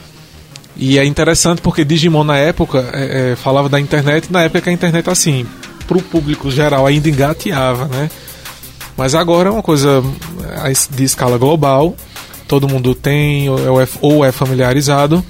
E 0.76 0.98
é 0.98 1.04
interessante 1.04 1.60
porque 1.60 1.84
Digimon 1.84 2.24
na 2.24 2.36
época 2.36 2.88
é, 2.92 3.32
é, 3.32 3.36
falava 3.36 3.68
da 3.68 3.80
internet, 3.80 4.28
na 4.30 4.42
época 4.42 4.60
que 4.62 4.68
a 4.70 4.72
internet 4.72 5.10
assim, 5.10 5.44
pro 5.86 6.00
público 6.00 6.50
geral 6.50 6.86
ainda 6.86 7.08
engateava, 7.08 7.86
né? 7.86 8.08
Mas 8.98 9.14
agora 9.14 9.48
é 9.48 9.52
uma 9.52 9.62
coisa 9.62 10.02
é, 10.64 10.72
de 10.94 11.04
escala 11.04 11.38
global, 11.38 11.96
todo 12.46 12.68
mundo 12.68 12.94
tem 12.94 13.48
ou 13.48 13.80
é, 13.80 13.88
ou 14.02 14.24
é 14.24 14.30
familiarizado 14.32 15.24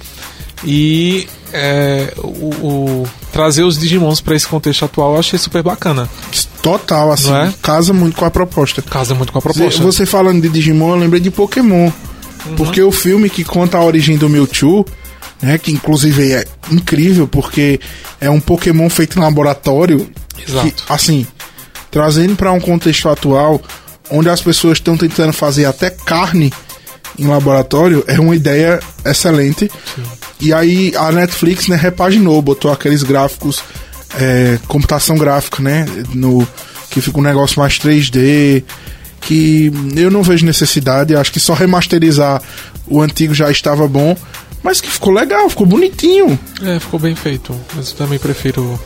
e 0.63 1.27
é, 1.53 2.13
o, 2.17 2.49
o- 3.03 3.07
trazer 3.31 3.63
os 3.63 3.77
Digimons 3.79 4.21
para 4.21 4.35
esse 4.35 4.47
contexto 4.47 4.83
atual 4.85 5.13
eu 5.13 5.19
achei 5.19 5.37
super 5.39 5.61
bacana. 5.63 6.09
Total, 6.61 7.11
assim. 7.11 7.31
É? 7.33 7.53
Casa 7.61 7.93
muito 7.93 8.17
com 8.17 8.25
a 8.25 8.31
proposta. 8.31 8.81
Casa 8.81 9.13
muito 9.15 9.31
com 9.31 9.39
a 9.39 9.41
proposta. 9.41 9.81
você 9.83 10.05
falando 10.05 10.41
de 10.41 10.49
Digimon, 10.49 10.91
eu 10.95 10.99
lembrei 10.99 11.21
de 11.21 11.31
Pokémon. 11.31 11.89
Uhum. 12.45 12.55
Porque 12.55 12.81
o 12.81 12.91
filme 12.91 13.29
que 13.29 13.43
conta 13.43 13.77
a 13.77 13.83
origem 13.83 14.17
do 14.17 14.27
Mewtwo, 14.29 14.85
né, 15.41 15.57
que 15.57 15.71
inclusive 15.71 16.31
é 16.33 16.45
incrível, 16.71 17.27
porque 17.27 17.79
é 18.19 18.29
um 18.29 18.39
Pokémon 18.41 18.89
feito 18.89 19.17
em 19.19 19.21
laboratório. 19.21 20.09
Exato. 20.45 20.67
Que, 20.67 20.73
assim, 20.91 21.27
trazendo 21.91 22.35
para 22.35 22.51
um 22.51 22.59
contexto 22.59 23.09
atual, 23.09 23.61
onde 24.09 24.29
as 24.29 24.41
pessoas 24.41 24.77
estão 24.77 24.97
tentando 24.97 25.33
fazer 25.33 25.65
até 25.65 25.89
carne 25.89 26.51
em 27.17 27.27
laboratório, 27.27 28.03
é 28.07 28.19
uma 28.19 28.35
ideia 28.35 28.79
excelente. 29.05 29.69
E 30.39 30.53
aí 30.53 30.93
a 30.95 31.11
Netflix 31.11 31.67
né, 31.67 31.75
repaginou, 31.75 32.41
botou 32.41 32.71
aqueles 32.71 33.03
gráficos, 33.03 33.61
é, 34.17 34.57
computação 34.67 35.17
gráfica, 35.17 35.61
né? 35.61 35.85
No, 36.13 36.47
que 36.89 37.01
fica 37.01 37.19
um 37.19 37.23
negócio 37.23 37.59
mais 37.59 37.77
3D. 37.77 38.63
Que 39.21 39.71
eu 39.97 40.09
não 40.09 40.23
vejo 40.23 40.45
necessidade, 40.45 41.13
acho 41.13 41.31
que 41.31 41.41
só 41.41 41.53
remasterizar 41.53 42.41
o 42.87 43.01
antigo 43.01 43.33
já 43.33 43.51
estava 43.51 43.85
bom. 43.85 44.15
Mas 44.63 44.79
que 44.79 44.89
ficou 44.89 45.13
legal, 45.13 45.49
ficou 45.49 45.65
bonitinho 45.65 46.37
É, 46.61 46.79
ficou 46.79 46.99
bem 46.99 47.15
feito, 47.15 47.55
mas 47.75 47.91
eu 47.91 47.97
também 47.97 48.19
prefiro 48.19 48.79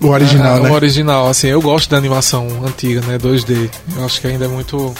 o 0.00 0.08
original, 0.08 0.58
É, 0.58 0.60
né? 0.60 0.70
O 0.70 0.72
original, 0.72 1.28
assim, 1.28 1.48
eu 1.48 1.60
gosto 1.60 1.90
da 1.90 1.96
animação 1.96 2.48
antiga, 2.64 3.00
né? 3.02 3.18
2D. 3.18 3.70
Eu 3.96 4.04
acho 4.04 4.20
que 4.20 4.26
ainda 4.26 4.44
é 4.44 4.48
muito 4.48 4.94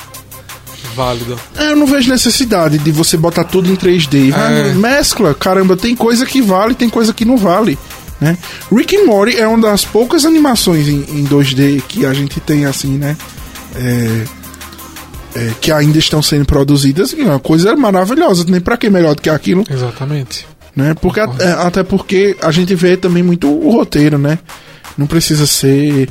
válido. 0.95 1.39
É, 1.57 1.71
Eu 1.73 1.77
não 1.77 1.87
vejo 1.87 2.11
necessidade 2.11 2.79
de 2.79 2.91
você 2.93 3.17
botar 3.17 3.45
tudo 3.45 3.71
em 3.71 3.77
3D. 3.77 4.31
Vai, 4.33 4.71
É. 4.71 4.75
Mescla, 4.75 5.35
caramba, 5.35 5.77
tem 5.77 5.95
coisa 5.97 6.27
que 6.27 6.43
vale, 6.43 6.75
tem 6.75 6.89
coisa 6.89 7.13
que 7.15 7.25
não 7.25 7.37
vale. 7.37 7.79
Né? 8.21 8.37
Rick 8.71 8.95
and 8.97 9.07
Morty 9.07 9.39
é 9.39 9.47
uma 9.47 9.59
das 9.71 9.85
poucas 9.85 10.27
animações 10.27 10.87
em, 10.89 10.99
em 11.09 11.25
2D 11.25 11.83
que 11.89 12.05
a 12.05 12.13
gente 12.13 12.39
tem 12.41 12.67
assim, 12.67 12.99
né? 12.99 13.17
É, 13.75 14.25
é, 15.35 15.51
que 15.61 15.73
ainda 15.73 15.99
estão 15.99 16.21
sendo 16.21 16.45
produzidas. 16.45 17.13
E 17.13 17.21
é 17.23 17.25
uma 17.25 17.39
coisa 17.39 17.75
maravilhosa. 17.77 18.45
Nem 18.47 18.61
pra 18.61 18.77
que 18.77 18.91
melhor 18.91 19.15
do 19.15 19.23
que 19.23 19.31
aquilo, 19.31 19.65
Exatamente. 19.71 20.47
né? 20.77 20.95
Porque, 21.01 21.21
é, 21.21 21.25
até 21.65 21.83
porque 21.83 22.37
a 22.43 22.51
gente 22.51 22.75
vê 22.75 22.97
também 22.97 23.23
muito 23.23 23.49
o 23.49 23.71
roteiro, 23.71 24.19
né? 24.19 24.39
Não 24.99 25.07
precisa 25.07 25.47
ser 25.47 26.09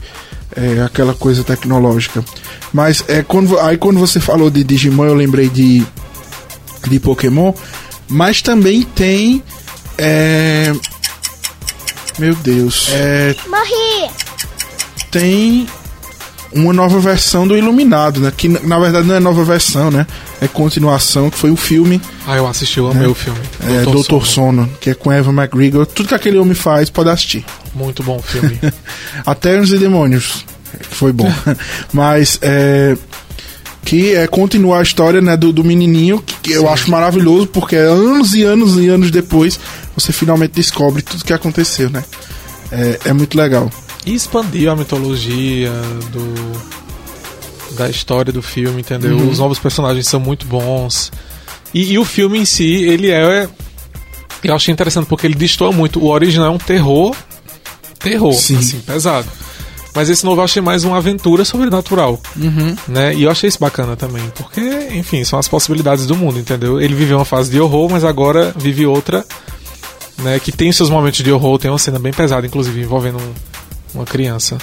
é, 0.56 0.82
aquela 0.82 1.14
coisa 1.14 1.44
tecnológica. 1.44 2.24
Mas 2.74 3.04
é, 3.08 3.22
quando, 3.24 3.60
aí 3.60 3.78
quando 3.78 4.00
você 4.00 4.20
falou 4.20 4.50
de 4.50 4.64
Digimon, 4.64 5.06
eu 5.06 5.14
lembrei 5.16 5.50
de, 5.50 5.86
de 6.88 7.00
Pokémon. 7.00 7.54
Mas 8.08 8.42
também 8.42 8.82
tem. 8.84 9.44
é, 9.98 10.74
meu 12.18 12.34
Deus. 12.36 12.88
É, 12.92 13.36
Morri! 13.48 14.12
tem 15.12 15.68
uma 16.52 16.74
nova 16.74 17.00
versão 17.00 17.48
do 17.48 17.56
Iluminado, 17.56 18.20
né? 18.20 18.34
Que 18.36 18.48
na- 18.48 18.80
verdade 18.80 19.08
não 19.08 19.16
é 19.16 19.20
nova 19.20 19.44
versão, 19.44 19.90
né? 19.92 20.06
É 20.42 20.48
continuação, 20.48 21.30
que 21.30 21.38
foi 21.38 21.52
o 21.52 21.56
filme 21.56 22.02
Ah, 22.26 22.36
eu 22.38 22.48
assisti, 22.48 22.80
eu 22.80 22.90
amei 22.90 23.08
o 23.08 23.14
filme. 23.14 23.40
é, 23.62 23.84
Doutor 23.84 24.26
Sono, 24.26 24.70
que 24.82 24.90
é 24.90 24.94
com 24.94 25.12
Eva 25.12 25.32
McGregor. 25.32 25.86
Tudo 25.86 26.10
que 26.10 26.16
aquele 26.16 26.38
homem 26.38 26.54
faz, 26.56 26.90
pode 26.90 27.10
assistir. 27.10 27.46
Muito 27.74 28.04
bom 28.04 28.20
filme. 28.20 28.60
Até 29.26 29.58
Anjos 29.58 29.74
e 29.74 29.78
Demônios, 29.78 30.46
foi 30.82 31.12
bom. 31.12 31.32
Mas 31.94 32.40
é. 32.42 32.98
Que 33.86 34.14
é 34.14 34.28
continuar 34.28 34.80
a 34.80 34.84
história 34.84 35.22
né, 35.22 35.38
do, 35.38 35.54
do 35.54 35.64
menininho, 35.64 36.22
que, 36.22 36.52
eu 36.52 36.70
acho 36.70 36.92
maravilhoso, 36.92 37.48
porque 37.48 37.76
é 37.76 37.86
anos 37.86 38.36
e 38.36 38.44
anos 38.44 38.78
e 38.78 38.88
anos 38.88 39.10
depois 39.10 39.58
você 39.96 40.12
finalmente 40.12 40.52
descobre 40.52 41.02
tudo 41.02 41.24
que 41.24 41.34
aconteceu, 41.34 41.90
né? 41.90 42.04
É, 42.72 43.00
é 43.06 43.14
muito 43.14 43.38
legal. 43.38 43.72
e 44.06 44.14
expandiu 44.14 44.70
a 44.70 44.76
mitologia 44.76 45.72
do 46.12 46.80
da 47.80 47.90
história 47.90 48.32
do 48.32 48.42
filme, 48.42 48.82
entendeu? 48.82 49.16
Uhum. 49.16 49.30
Os 49.30 49.40
novos 49.40 49.58
personagens 49.58 50.08
são 50.08 50.20
muito 50.20 50.46
bons. 50.46 51.12
E, 51.74 51.94
e 51.94 52.00
o 52.00 52.06
filme 52.06 52.38
em 52.38 52.46
si, 52.46 52.84
ele 52.84 53.10
é. 53.10 53.48
Eu 54.44 54.56
achei 54.56 54.72
interessante 54.72 55.08
porque 55.08 55.26
ele 55.26 55.36
destoa 55.36 55.72
muito. 55.72 56.00
O 56.00 56.10
original 56.10 56.48
é 56.48 56.50
um 56.50 56.58
terror. 56.58 57.16
Terror, 58.00 58.34
Sim. 58.34 58.58
assim, 58.58 58.80
pesado. 58.80 59.28
Mas 59.94 60.10
esse 60.10 60.24
novo 60.24 60.40
eu 60.40 60.46
achei 60.46 60.62
mais 60.62 60.84
uma 60.84 60.98
aventura 60.98 61.44
sobrenatural. 61.44 62.22
Né? 62.88 63.14
E 63.16 63.24
eu 63.24 63.32
achei 63.32 63.50
isso 63.50 63.60
bacana 63.60 63.96
também. 63.96 64.24
Porque, 64.36 64.62
enfim, 64.94 65.24
são 65.24 65.38
as 65.40 65.48
possibilidades 65.48 66.06
do 66.06 66.16
mundo, 66.16 66.40
entendeu? 66.40 66.80
Ele 66.80 66.94
viveu 66.96 67.18
uma 67.18 67.26
fase 67.26 67.50
de 67.50 67.60
horror, 67.60 67.90
mas 67.90 68.04
agora 68.04 68.54
vive 68.56 68.86
outra. 68.86 69.26
Né, 70.20 70.38
que 70.38 70.52
tem 70.52 70.70
seus 70.72 70.90
momentos 70.90 71.24
de 71.24 71.32
horror, 71.32 71.58
tem 71.58 71.72
uma 71.72 71.80
cena 71.80 71.98
bem 71.98 72.12
pesada, 72.12 72.46
inclusive, 72.46 72.82
envolvendo 72.82 73.18
um- 73.18 73.34
uma 73.96 74.06
criança 74.06 74.58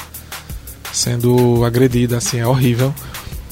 sendo 0.93 1.65
agredida, 1.65 2.19
assim, 2.19 2.39
é 2.39 2.47
horrível. 2.47 2.95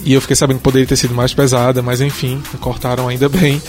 E 0.05 0.12
eu 0.12 0.21
fiquei 0.21 0.37
sabendo 0.37 0.59
que 0.59 0.62
poderia 0.62 0.87
ter 0.87 0.97
sido 0.97 1.14
mais 1.14 1.33
pesada, 1.33 1.83
mas 1.83 2.00
enfim, 2.00 2.43
cortaram 2.61 3.09
ainda 3.09 3.26
bem. 3.31 3.61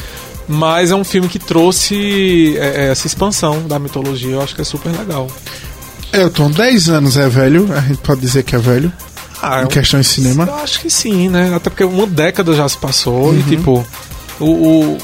Mas 0.48 0.91
é 0.91 0.95
um 0.95 1.03
filme 1.03 1.27
que 1.27 1.39
trouxe 1.39 2.55
é, 2.57 2.88
é, 2.88 2.91
essa 2.91 3.07
expansão 3.07 3.65
da 3.67 3.79
mitologia, 3.79 4.31
eu 4.34 4.41
acho 4.41 4.53
que 4.53 4.62
é 4.62 4.65
super 4.65 4.91
legal. 4.91 5.27
Elton, 6.15 6.51
10 6.51 6.89
anos 6.89 7.17
é 7.17 7.27
velho, 7.29 7.67
a 7.75 7.81
gente 7.81 7.98
pode 8.00 8.22
dizer 8.22 8.43
que 8.43 8.55
é 8.55 8.60
velho, 8.60 8.91
Ah, 9.41 9.63
em 9.63 9.67
questão 9.67 10.00
de 10.00 10.07
cinema. 10.07 10.45
Eu 10.45 10.55
acho 10.55 10.79
que 10.79 10.89
sim, 10.89 11.29
né? 11.29 11.53
Até 11.55 11.69
porque 11.69 11.84
uma 11.84 12.07
década 12.07 12.53
já 12.53 12.67
se 12.67 12.77
passou 12.77 13.29
Uhum. 13.29 13.39
e, 13.39 13.43
tipo, 13.43 13.86
o, 14.39 14.45
o- 14.45 14.98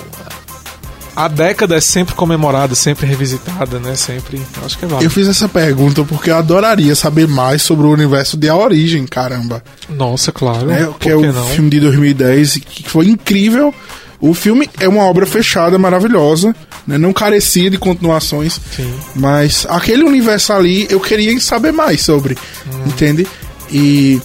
a 1.16 1.28
década 1.28 1.76
é 1.76 1.82
sempre 1.82 2.16
comemorada, 2.16 2.74
sempre 2.74 3.06
revisitada, 3.06 3.78
né? 3.80 3.96
Sempre. 3.96 4.38
Eu 4.58 4.66
acho 4.66 4.78
que 4.78 4.86
é 4.86 4.88
Eu 4.88 4.92
válido. 4.92 5.12
fiz 5.14 5.28
essa 5.28 5.48
pergunta 5.50 6.04
porque 6.06 6.32
eu 6.32 6.38
adoraria 6.38 6.96
saber 6.96 7.28
mais 7.28 7.62
sobre 7.62 7.86
o 7.86 7.92
universo 7.92 8.38
de 8.38 8.50
A 8.50 8.56
Origem, 8.56 9.06
caramba. 9.06 9.62
Nossa, 9.90 10.32
claro. 10.32 10.68
né? 10.68 10.90
Que 11.00 11.10
é 11.10 11.18
que 11.18 11.18
o 11.28 11.34
não? 11.34 11.46
filme 11.48 11.70
de 11.70 11.82
2010 11.82 12.56
e 12.56 12.60
que 12.62 12.90
foi 12.90 13.08
incrível. 13.08 13.74
O 14.22 14.34
filme 14.36 14.70
é 14.80 14.88
uma 14.88 15.04
obra 15.04 15.26
fechada, 15.26 15.80
maravilhosa, 15.80 16.56
né? 16.86 16.96
não 16.98 17.12
carecia 17.12 17.70
de 17.72 17.78
continuações, 17.80 18.62
Sim. 18.76 18.94
mas 19.16 19.66
aquele 19.68 20.04
universo 20.04 20.54
ali 20.54 20.86
eu 20.92 21.00
queria 21.00 21.38
saber 21.40 21.72
mais 21.72 22.02
sobre, 22.02 22.38
Hum. 22.68 22.84
entende? 22.86 23.26
E 23.72 24.22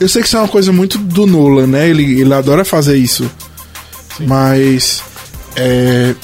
eu 0.00 0.08
sei 0.08 0.22
que 0.22 0.28
isso 0.28 0.36
é 0.36 0.40
uma 0.40 0.48
coisa 0.48 0.70
muito 0.72 0.96
do 0.96 1.26
Nolan, 1.26 1.66
né? 1.66 1.88
Ele, 1.88 2.20
ele 2.20 2.32
adora 2.32 2.64
fazer 2.64 2.96
isso, 2.96 3.28
mas 4.20 5.02
é, 5.56 6.14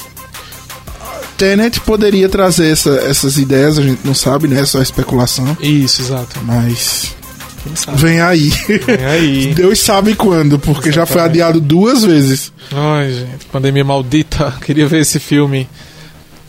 Tenet 1.37 1.79
poderia 1.81 2.27
trazer 2.27 2.71
essa- 2.71 2.99
essas 3.05 3.37
ideias, 3.37 3.77
a 3.77 3.81
gente 3.81 4.01
não 4.03 4.13
sabe, 4.13 4.47
né? 4.47 4.61
É 4.61 4.65
só 4.65 4.81
especulação, 4.81 5.57
Isso, 5.61 6.01
exato. 6.01 6.39
mas 6.43 7.15
Quem 7.63 7.75
sabe? 7.75 7.97
vem 7.97 8.21
aí. 8.21 8.49
Vem 8.49 9.05
aí. 9.05 9.53
Deus 9.55 9.79
sabe 9.79 10.15
quando, 10.15 10.57
porque 10.59 10.91
já 10.91 11.05
foi 11.05 11.17
Exatamente. 11.17 11.41
adiado 11.41 11.61
duas 11.61 12.03
vezes. 12.03 12.51
Ai, 12.73 13.11
gente, 13.11 13.45
pandemia 13.51 13.83
maldita. 13.83 14.53
Queria 14.65 14.87
ver 14.87 15.01
esse 15.01 15.19
filme 15.19 15.67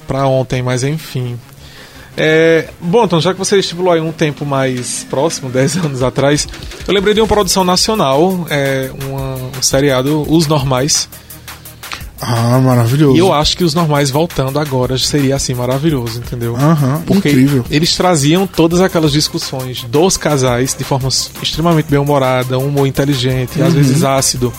pra 0.07 0.27
ontem, 0.27 0.63
mas 0.63 0.83
enfim. 0.85 1.39
É, 2.17 2.69
bom, 2.81 3.05
então, 3.05 3.21
já 3.21 3.33
que 3.33 3.39
você 3.39 3.59
estipulou 3.59 3.93
aí 3.93 4.01
um 4.01 4.13
tempo 4.13 4.45
mais 4.45 5.07
próximo, 5.09 5.49
10 5.51 5.77
anos 5.79 6.03
atrás, 6.03 6.47
eu 6.87 6.93
lembrei 6.93 7.15
de 7.15 7.21
uma 7.21 7.27
produção 7.27 7.65
nacional, 7.65 8.47
é, 8.51 8.91
uma- 9.05 9.37
um 9.59 9.63
seriado, 9.63 10.25
Os 10.31 10.47
Normais. 10.47 11.09
Ah, 12.21 12.59
maravilhoso. 12.61 13.17
E 13.17 13.19
eu 13.19 13.33
acho 13.33 13.57
que 13.57 13.65
os 13.65 13.73
normais 13.75 14.11
voltando 14.11 14.59
agora 14.59 14.99
seria 14.99 15.37
assim 15.37 15.55
maravilhoso, 15.55 16.19
entendeu? 16.19 16.55
Aham, 16.55 17.03
Porque 17.07 17.31
incrível. 17.31 17.65
eles 17.71 17.97
traziam 17.97 18.47
todas 18.47 18.81
aquelas 18.81 19.11
discussões 19.13 19.85
dos 19.85 20.17
casais 20.19 20.75
de 20.77 20.85
forma 20.85 21.09
extremamente 21.43 21.87
bem-humorada, 21.91 22.59
um 22.59 22.67
humor 22.67 22.87
inteligente, 22.87 23.59
Uhum. 23.61 23.67
às 23.67 23.73
vezes 23.73 24.05
ácido. 24.05 24.53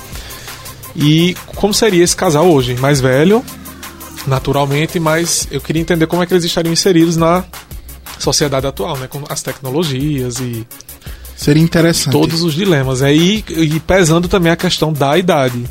E 0.95 1.35
como 1.55 1.73
seria 1.73 2.03
esse 2.03 2.15
casal 2.15 2.49
hoje? 2.51 2.75
Mais 2.75 2.99
velho, 2.99 3.43
naturalmente, 4.27 4.99
mas 4.99 5.47
eu 5.51 5.61
queria 5.61 5.81
entender 5.81 6.07
como 6.07 6.23
é 6.23 6.25
que 6.25 6.33
eles 6.33 6.43
estariam 6.43 6.73
inseridos 6.73 7.15
na 7.15 7.43
sociedade 8.19 8.67
atual, 8.67 8.97
né? 8.97 9.07
Com 9.07 9.21
as 9.29 9.41
tecnologias 9.41 10.39
e 10.39 10.65
Seria 11.35 11.61
interessante. 11.63 12.11
todos 12.11 12.43
os 12.43 12.53
dilemas. 12.53 13.01
né? 13.01 13.15
E, 13.15 13.43
e 13.49 13.79
pesando 13.79 14.27
também 14.27 14.51
a 14.51 14.55
questão 14.55 14.91
da 14.93 15.17
idade. 15.17 15.63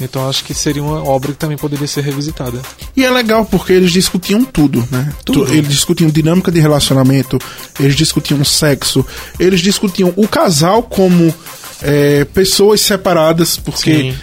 Então 0.00 0.28
acho 0.28 0.44
que 0.44 0.52
seria 0.54 0.82
uma 0.82 1.02
obra 1.04 1.32
que 1.32 1.38
também 1.38 1.56
poderia 1.56 1.86
ser 1.86 2.02
revisitada. 2.02 2.60
E 2.96 3.04
é 3.04 3.10
legal 3.10 3.44
porque 3.44 3.72
eles 3.72 3.92
discutiam 3.92 4.44
tudo, 4.44 4.86
né? 4.90 5.12
Tudo. 5.24 5.46
Tu- 5.46 5.52
Eles 5.52 5.68
discutiam 5.68 6.10
dinâmica 6.10 6.50
de 6.50 6.58
relacionamento, 6.60 7.38
eles 7.78 7.94
discutiam 7.94 8.42
sexo, 8.44 9.04
eles 9.38 9.60
discutiam 9.60 10.12
o 10.16 10.26
casal 10.26 10.82
como 10.82 11.32
é, 11.80 12.24
pessoas 12.24 12.80
separadas, 12.80 13.56
porque 13.56 13.94
Sim. 14.12 14.14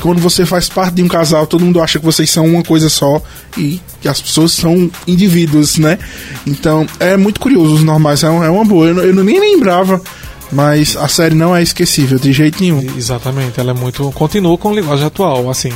quando 0.00 0.20
você 0.20 0.44
faz 0.46 0.68
parte 0.68 0.94
de 0.94 1.02
um 1.02 1.08
casal, 1.08 1.46
todo 1.46 1.64
mundo 1.64 1.80
acha 1.80 1.98
que 1.98 2.04
vocês 2.04 2.28
são 2.30 2.44
uma 2.46 2.62
coisa 2.64 2.88
só 2.88 3.22
e 3.56 3.80
que 4.00 4.08
as 4.08 4.20
pessoas 4.20 4.52
são 4.52 4.90
indivíduos, 5.06 5.78
né? 5.78 5.98
Então 6.46 6.86
é 7.00 7.16
muito 7.16 7.40
curioso, 7.40 7.74
os 7.74 7.82
normais 7.84 8.22
é, 8.24 8.26
é 8.26 8.30
uma 8.50 8.64
boa. 8.64 8.86
Eu, 8.86 8.98
eu 9.04 9.24
nem 9.24 9.38
lembrava, 9.40 10.00
mas 10.50 10.96
a 10.96 11.08
série 11.08 11.34
não 11.34 11.54
é 11.54 11.62
esquecível 11.62 12.18
de 12.18 12.32
jeito 12.32 12.60
nenhum. 12.60 12.80
Exatamente, 12.96 13.58
ela 13.60 13.70
é 13.70 13.74
muito. 13.74 14.10
Continua 14.12 14.56
com 14.56 14.74
linguagem 14.74 15.06
atual, 15.06 15.50
assim, 15.50 15.72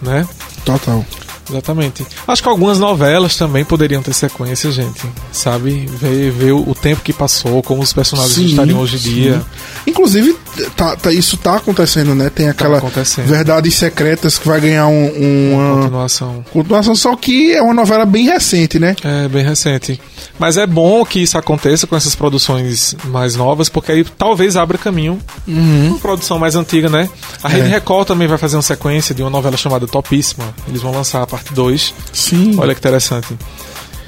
né? 0.00 0.26
Total. 0.64 1.04
Exatamente. 1.50 2.06
Acho 2.26 2.42
que 2.42 2.48
algumas 2.48 2.78
novelas 2.78 3.36
também 3.36 3.64
poderiam 3.64 4.02
ter 4.02 4.14
sequência, 4.14 4.70
gente. 4.70 5.02
Sabe? 5.32 5.86
Ver, 5.86 6.30
ver 6.30 6.52
o 6.52 6.74
tempo 6.74 7.02
que 7.02 7.12
passou, 7.12 7.62
como 7.62 7.82
os 7.82 7.92
personagens 7.92 8.34
Sim, 8.34 8.46
estariam 8.46 8.78
hoje 8.78 8.96
em 8.96 9.00
dia. 9.00 9.42
Inclusive, 9.86 10.36
tá, 10.76 10.96
tá- 10.96 11.12
isso 11.12 11.36
tá 11.36 11.56
acontecendo, 11.56 12.14
né? 12.14 12.30
Tem 12.34 12.48
aquela 12.48 12.78
acontecendo. 12.78 13.26
Verdades 13.26 13.74
Secretas 13.74 14.38
que 14.38 14.46
vai 14.46 14.60
ganhar 14.60 14.86
um, 14.86 15.04
um- 15.06 15.54
uma 15.54 15.74
Continuação. 15.82 16.44
continuação, 16.52 16.94
só 16.94 17.16
que 17.16 17.52
é 17.52 17.62
uma 17.62 17.74
novela 17.74 18.04
bem 18.04 18.26
recente, 18.26 18.78
né? 18.78 18.94
É 19.02 19.28
bem 19.28 19.44
recente. 19.44 20.00
Mas 20.38 20.56
é 20.56 20.66
bom 20.66 21.04
que 21.04 21.20
isso 21.22 21.36
aconteça 21.38 21.86
com 21.86 21.96
essas 21.96 22.14
produções 22.14 22.94
mais 23.04 23.34
novas, 23.36 23.68
porque 23.68 23.92
aí 23.92 24.04
talvez 24.04 24.56
abra 24.56 24.76
caminho 24.78 25.18
Uhum. 25.46 25.88
uma 25.90 25.98
produção 25.98 26.38
mais 26.38 26.54
antiga, 26.56 26.88
né? 26.88 27.08
A 27.42 27.48
Rede 27.48 27.66
É. 27.68 27.70
Record 27.70 28.06
também 28.08 28.28
vai 28.28 28.38
fazer 28.38 28.56
uma 28.56 28.62
sequência 28.62 29.14
de 29.14 29.22
uma 29.22 29.30
novela 29.30 29.56
chamada 29.56 29.86
Topíssima. 29.86 30.54
Eles 30.68 30.82
vão 30.82 30.92
lançar 30.92 31.22
a 31.22 31.26
parte 31.26 31.52
2. 31.52 31.94
Sim. 32.12 32.54
Olha 32.58 32.74
que 32.74 32.80
interessante. 32.80 33.28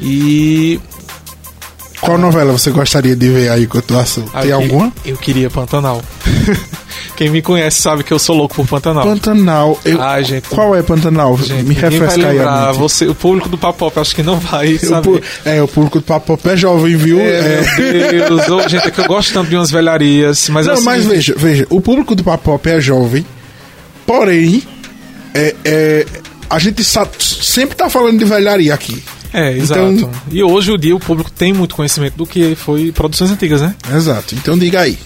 E. 0.01 0.81
Qual 2.01 2.19
novela 2.19 2.53
você 2.53 2.71
gostaria 2.71 3.17
de 3.17 3.31
ver 3.31 3.49
aí, 3.49 3.67
ah, 4.35 4.43
Tem 4.43 4.51
eu 4.51 4.59
que- 4.59 4.65
alguma? 4.65 4.93
Eu 5.07 5.17
queria 5.17 5.49
Pantanal. 5.49 6.03
Quem 7.17 7.31
me 7.31 7.41
conhece 7.41 7.81
sabe 7.81 8.03
que 8.03 8.13
eu 8.13 8.19
sou 8.19 8.37
louco 8.37 8.57
por 8.57 8.67
Pantanal. 8.67 9.05
Pantanal. 9.05 9.81
Eu- 9.85 10.03
Ai, 10.03 10.25
gente. 10.25 10.49
Qual 10.49 10.75
é 10.75 10.83
Pantanal? 10.83 11.39
Gente, 11.39 11.63
Me 11.63 11.75
refresca 11.75 12.29
aí 12.29 12.37
lembrar. 12.39 12.73
Você, 12.73 13.07
o 13.07 13.15
público 13.15 13.49
do 13.49 13.57
Papop 13.57 13.97
acho 14.01 14.15
que 14.17 14.23
não 14.23 14.39
vai 14.41 14.75
O 14.75 14.81
saber. 14.81 15.21
pu- 15.21 15.23
é, 15.45 15.63
o 15.63 15.69
público 15.69 16.01
do 16.01 16.05
Papo 16.05 16.37
é 16.45 16.57
jovem, 16.57 16.97
viu? 16.97 17.21
É, 17.21 17.63
É. 17.79 18.13
meu 18.13 18.29
Deus, 18.37 18.49
Ô, 18.49 18.69
gente, 18.69 18.89
é 18.89 18.91
que 18.91 19.01
eu 19.01 19.07
gosto 19.07 19.33
tanto 19.33 19.49
de 19.49 19.55
umas 19.57 19.71
velharias, 19.71 20.49
mas 20.49 20.67
Não, 20.67 20.75
assim, 20.75 20.85
mas 20.85 21.05
veja, 21.07 21.35
veja, 21.37 21.67
o 21.71 21.81
público 21.81 22.17
do 22.17 22.25
Papop 22.25 22.69
é 22.69 22.81
jovem, 22.81 23.25
porém, 24.07 24.63
é, 25.33 25.55
é, 25.65 26.07
a 26.51 26.59
gente 26.59 26.83
sa- 26.83 27.09
sempre 27.19 27.77
tá 27.77 27.89
falando 27.89 28.19
de 28.19 28.25
velharia 28.25 28.75
aqui. 28.75 29.03
É, 29.33 29.57
exato. 29.57 29.81
Então- 29.83 30.11
E 30.31 30.43
hoje 30.43 30.71
o 30.73 30.79
dia 30.79 30.95
o 30.95 31.01
público 31.01 31.31
tem 31.31 31.53
muito 31.53 31.75
conhecimento 31.75 32.15
do 32.17 32.27
que 32.27 32.55
foi 32.55 32.93
produções 32.93 33.31
antigas, 33.31 33.61
né? 33.61 33.75
Exato. 33.95 34.35
Então 34.35 34.57
diga 34.59 34.81
aí. 34.81 34.97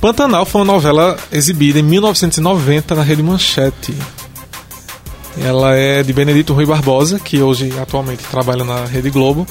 Pantanal 0.00 0.44
foi 0.44 0.60
uma 0.60 0.72
novela 0.72 1.16
exibida 1.32 1.78
em 1.78 1.82
1990 1.82 2.94
na 2.94 3.02
Rede 3.02 3.22
Manchete. 3.22 3.94
Ela 5.38 5.74
é 5.74 6.02
de 6.02 6.12
Benedito 6.12 6.54
Rui 6.54 6.64
Barbosa, 6.64 7.18
que 7.18 7.42
hoje 7.42 7.72
atualmente 7.80 8.24
trabalha 8.24 8.64
na 8.64 8.84
Rede 8.84 9.10
Globo. 9.10 9.46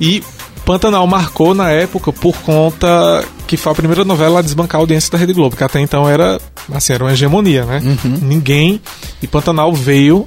E 0.00 0.22
Pantanal 0.64 1.06
marcou 1.06 1.54
na 1.54 1.70
época 1.70 2.12
por 2.12 2.36
conta 2.38 3.24
que 3.46 3.56
foi 3.56 3.72
a 3.72 3.74
primeira 3.74 4.04
novela 4.04 4.38
a 4.38 4.42
desbancar 4.42 4.80
a 4.80 4.82
audiência 4.82 5.10
da 5.10 5.18
Rede 5.18 5.32
Globo, 5.32 5.56
que 5.56 5.64
até 5.64 5.80
então 5.80 6.08
era, 6.08 6.40
assim, 6.72 6.92
era 6.92 7.04
uma 7.04 7.12
hegemonia, 7.12 7.64
né? 7.64 7.80
Ninguém. 8.22 8.80
E 9.20 9.26
Pantanal 9.26 9.72
veio 9.72 10.26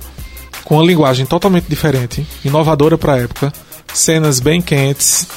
com 0.64 0.76
uma 0.76 0.86
linguagem 0.86 1.26
totalmente 1.26 1.66
diferente, 1.68 2.26
inovadora 2.44 2.98
para 2.98 3.14
a 3.14 3.20
época, 3.20 3.54
cenas 3.94 4.40
bem 4.40 4.62
quentes. 4.62 5.28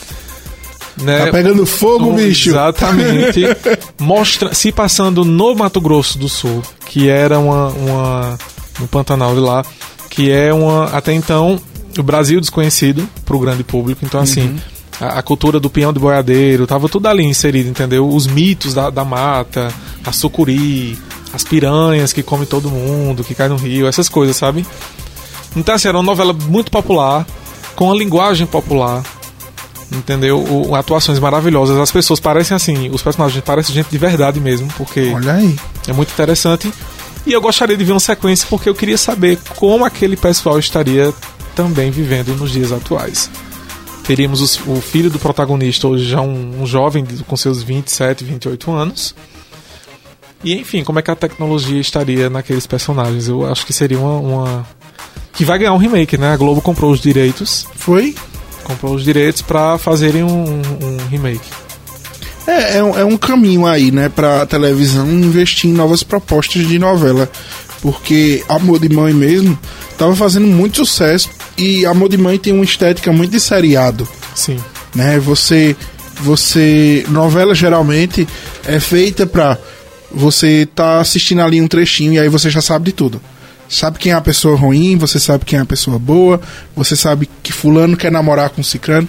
Né? 1.03 1.27
Tá 1.27 1.31
pegando 1.31 1.65
fogo, 1.67 2.11
Um- 2.11 2.17
bicho. 2.17 2.51
Exatamente. 2.51 3.43
Mostra, 3.99 4.55
se 4.55 4.73
passando 4.73 5.25
no 5.25 5.55
Mato 5.55 5.81
Grosso 5.81 6.19
do 6.19 6.29
Sul, 6.29 6.63
que 6.87 7.09
era 7.09 7.39
uma, 7.39 7.69
uma 7.69 8.39
no 8.81 8.89
Pantanal 8.89 9.35
de 9.35 9.41
lá, 9.41 9.65
que 10.11 10.31
é 10.31 10.53
uma 10.53 10.87
até 10.87 11.13
então 11.13 11.61
o 11.99 12.03
Brasil 12.03 12.41
desconhecido 12.41 13.09
para 13.25 13.37
o 13.37 13.41
grande 13.41 13.63
público. 13.65 14.05
Então 14.05 14.21
assim, 14.21 14.57
a, 15.01 15.19
a 15.19 15.23
cultura 15.23 15.59
do 15.61 15.69
peão 15.71 15.93
de 15.93 15.99
boiadeiro, 16.01 16.67
tava 16.67 16.89
tudo 16.89 17.07
ali 17.07 17.25
inserido, 17.25 17.69
entendeu? 17.69 18.09
Os 18.09 18.27
mitos 18.27 18.75
da, 18.75 18.91
da 18.91 19.05
mata, 19.05 19.73
a 20.05 20.13
sucuri, 20.13 20.99
as 21.33 21.45
piranhas 21.45 22.13
que 22.13 22.23
come 22.23 22.47
todo 22.47 22.71
mundo, 22.71 23.23
que 23.25 23.35
cai 23.35 23.49
no 23.49 23.57
rio, 23.57 23.87
essas 23.87 24.09
coisas, 24.09 24.37
sabe? 24.37 24.65
Então 25.57 25.75
assim, 25.75 25.89
era 25.89 25.97
uma 25.97 26.05
novela 26.05 26.33
muito 26.33 26.71
popular, 26.71 27.27
com 27.75 27.91
a 27.91 27.95
linguagem 27.95 28.47
popular, 28.47 29.03
entendeu? 29.93 30.39
O, 30.43 30.75
atuações 30.75 31.19
maravilhosas. 31.19 31.77
As 31.79 31.91
pessoas 31.91 32.21
parecem 32.21 32.55
assim, 32.55 32.89
os 32.91 33.03
personagens 33.03 33.43
parecem 33.45 33.75
gente 33.75 33.89
de 33.91 33.99
verdade 33.99 34.41
mesmo, 34.41 34.69
porque 34.77 35.13
Olha 35.15 35.35
aí. 35.35 35.57
é 35.87 35.93
muito 35.93 36.13
interessante. 36.13 36.73
E 37.27 37.33
eu 37.33 37.41
gostaria 37.41 37.77
de 37.77 37.85
ver 37.85 37.93
uma 37.93 38.01
sequência 38.01 38.47
porque 38.49 38.69
eu 38.69 38.75
queria 38.75 38.97
saber 38.99 39.39
como 39.57 39.85
aquele 39.85 40.17
pessoal 40.17 40.59
estaria 40.59 41.13
também 41.55 41.91
vivendo 41.91 42.35
nos 42.37 42.51
dias 42.53 42.73
atuais. 42.73 43.29
Teríamos 44.05 44.41
os- 44.41 44.59
o 44.67 44.81
filho 44.81 45.11
do 45.11 45.19
protagonista, 45.19 45.87
hoje 45.87 46.09
já 46.09 46.21
um, 46.23 46.63
um 46.63 46.67
jovem 46.67 47.05
com 47.27 47.37
seus 47.37 47.63
27, 47.63 48.25
28 48.25 48.71
anos. 48.73 49.15
E 50.43 50.55
enfim, 50.55 50.85
como 50.85 50.99
é 50.99 51.03
que 51.03 51.11
a 51.11 51.17
tecnologia 51.17 51.81
estaria 51.81 52.31
naqueles 52.31 52.67
personagens? 52.67 53.29
Eu 53.29 53.45
acho 53.51 53.67
que 53.67 53.73
seria 53.73 53.99
uma. 53.99 54.19
uma- 54.19 54.67
Que 55.35 55.45
vai 55.45 55.59
ganhar 55.59 55.73
um 55.73 55.77
remake, 55.79 56.17
né? 56.17 56.33
A 56.33 56.37
Globo 56.37 56.61
comprou 56.63 56.91
os 56.91 57.01
direitos 57.01 57.67
Foi? 57.77 58.15
Comprou 58.69 58.95
os 58.95 59.03
direitos 59.03 59.41
pra 59.41 59.79
fazerem 59.79 60.23
um, 60.23 60.61
um 60.61 60.97
remake. 61.11 61.49
É, 62.47 62.79
é, 62.79 62.85
um, 62.85 62.99
é 62.99 63.05
um 63.05 63.17
caminho 63.17 63.67
aí, 63.67 63.91
né, 63.91 64.09
pra 64.09 64.47
televisão 64.47 65.11
investir 65.11 65.71
em 65.71 65.73
novas 65.73 66.03
propostas 66.03 66.67
de 66.69 66.79
novela. 66.79 67.29
Porque 67.81 68.45
Amor 68.49 68.79
de 68.79 68.89
Mãe 68.89 69.15
mesmo 69.15 69.59
tava 69.97 70.15
fazendo 70.15 70.47
muito 70.47 70.79
sucesso 70.79 71.31
e 71.57 71.87
Amor 71.87 72.09
de 72.09 72.19
Mãe 72.19 72.39
tem 72.39 72.53
uma 72.53 72.65
estética 72.65 73.13
muito 73.13 73.31
de 73.31 73.41
seriado, 73.41 74.07
Sim. 74.35 74.59
né? 74.95 75.19
Você 75.21 75.77
você 76.21 77.05
novela 77.09 77.55
geralmente 77.55 78.27
é 78.67 78.81
feita 78.81 79.25
pra 79.25 79.57
você 80.11 80.67
tá 80.75 80.99
assistindo 80.99 81.41
ali 81.41 81.61
um 81.61 81.69
trechinho 81.69 82.15
e 82.15 82.19
aí 82.19 82.29
você 82.29 82.51
já 82.51 82.61
sabe 82.61 82.87
de 82.87 82.93
tudo. 82.93 83.21
Sabe 83.69 83.99
quem 83.99 84.13
é 84.13 84.15
a 84.15 84.21
pessoa 84.21 84.57
ruim, 84.57 84.97
você 84.97 85.19
sabe 85.21 85.45
quem 85.45 85.59
é 85.59 85.63
a 85.63 85.67
pessoa 85.67 85.99
boa, 85.99 86.41
você 86.75 86.97
sabe 86.97 87.29
que 87.43 87.53
fulano 87.53 87.97
quer 87.97 88.11
namorar 88.11 88.49
com 88.51 88.63
cicrano. 88.63 89.07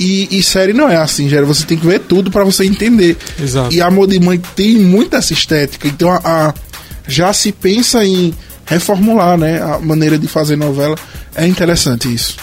E, 0.00 0.26
e 0.36 0.42
série 0.42 0.72
não 0.72 0.88
é 0.88 0.96
assim, 0.96 1.28
Gera. 1.28 1.46
Você 1.46 1.64
tem 1.64 1.78
que 1.78 1.86
ver 1.86 2.00
tudo 2.00 2.28
pra 2.30 2.42
você 2.42 2.64
entender. 2.64 3.16
Exato. 3.40 3.72
E 3.72 3.80
Amor 3.80 4.08
de 4.08 4.18
Mãe 4.18 4.40
tem 4.56 4.76
muita 4.78 5.18
essa 5.18 5.32
estética. 5.32 5.86
Então 5.86 6.10
a, 6.10 6.20
a- 6.24 6.54
já 7.06 7.32
se 7.32 7.52
pensa 7.52 8.04
em 8.04 8.34
reformular 8.66 9.36
né, 9.38 9.62
a 9.62 9.78
maneira 9.78 10.18
de 10.18 10.26
fazer 10.26 10.56
novela. 10.56 10.96
É 11.36 11.46
interessante 11.46 12.12
isso. 12.12 12.36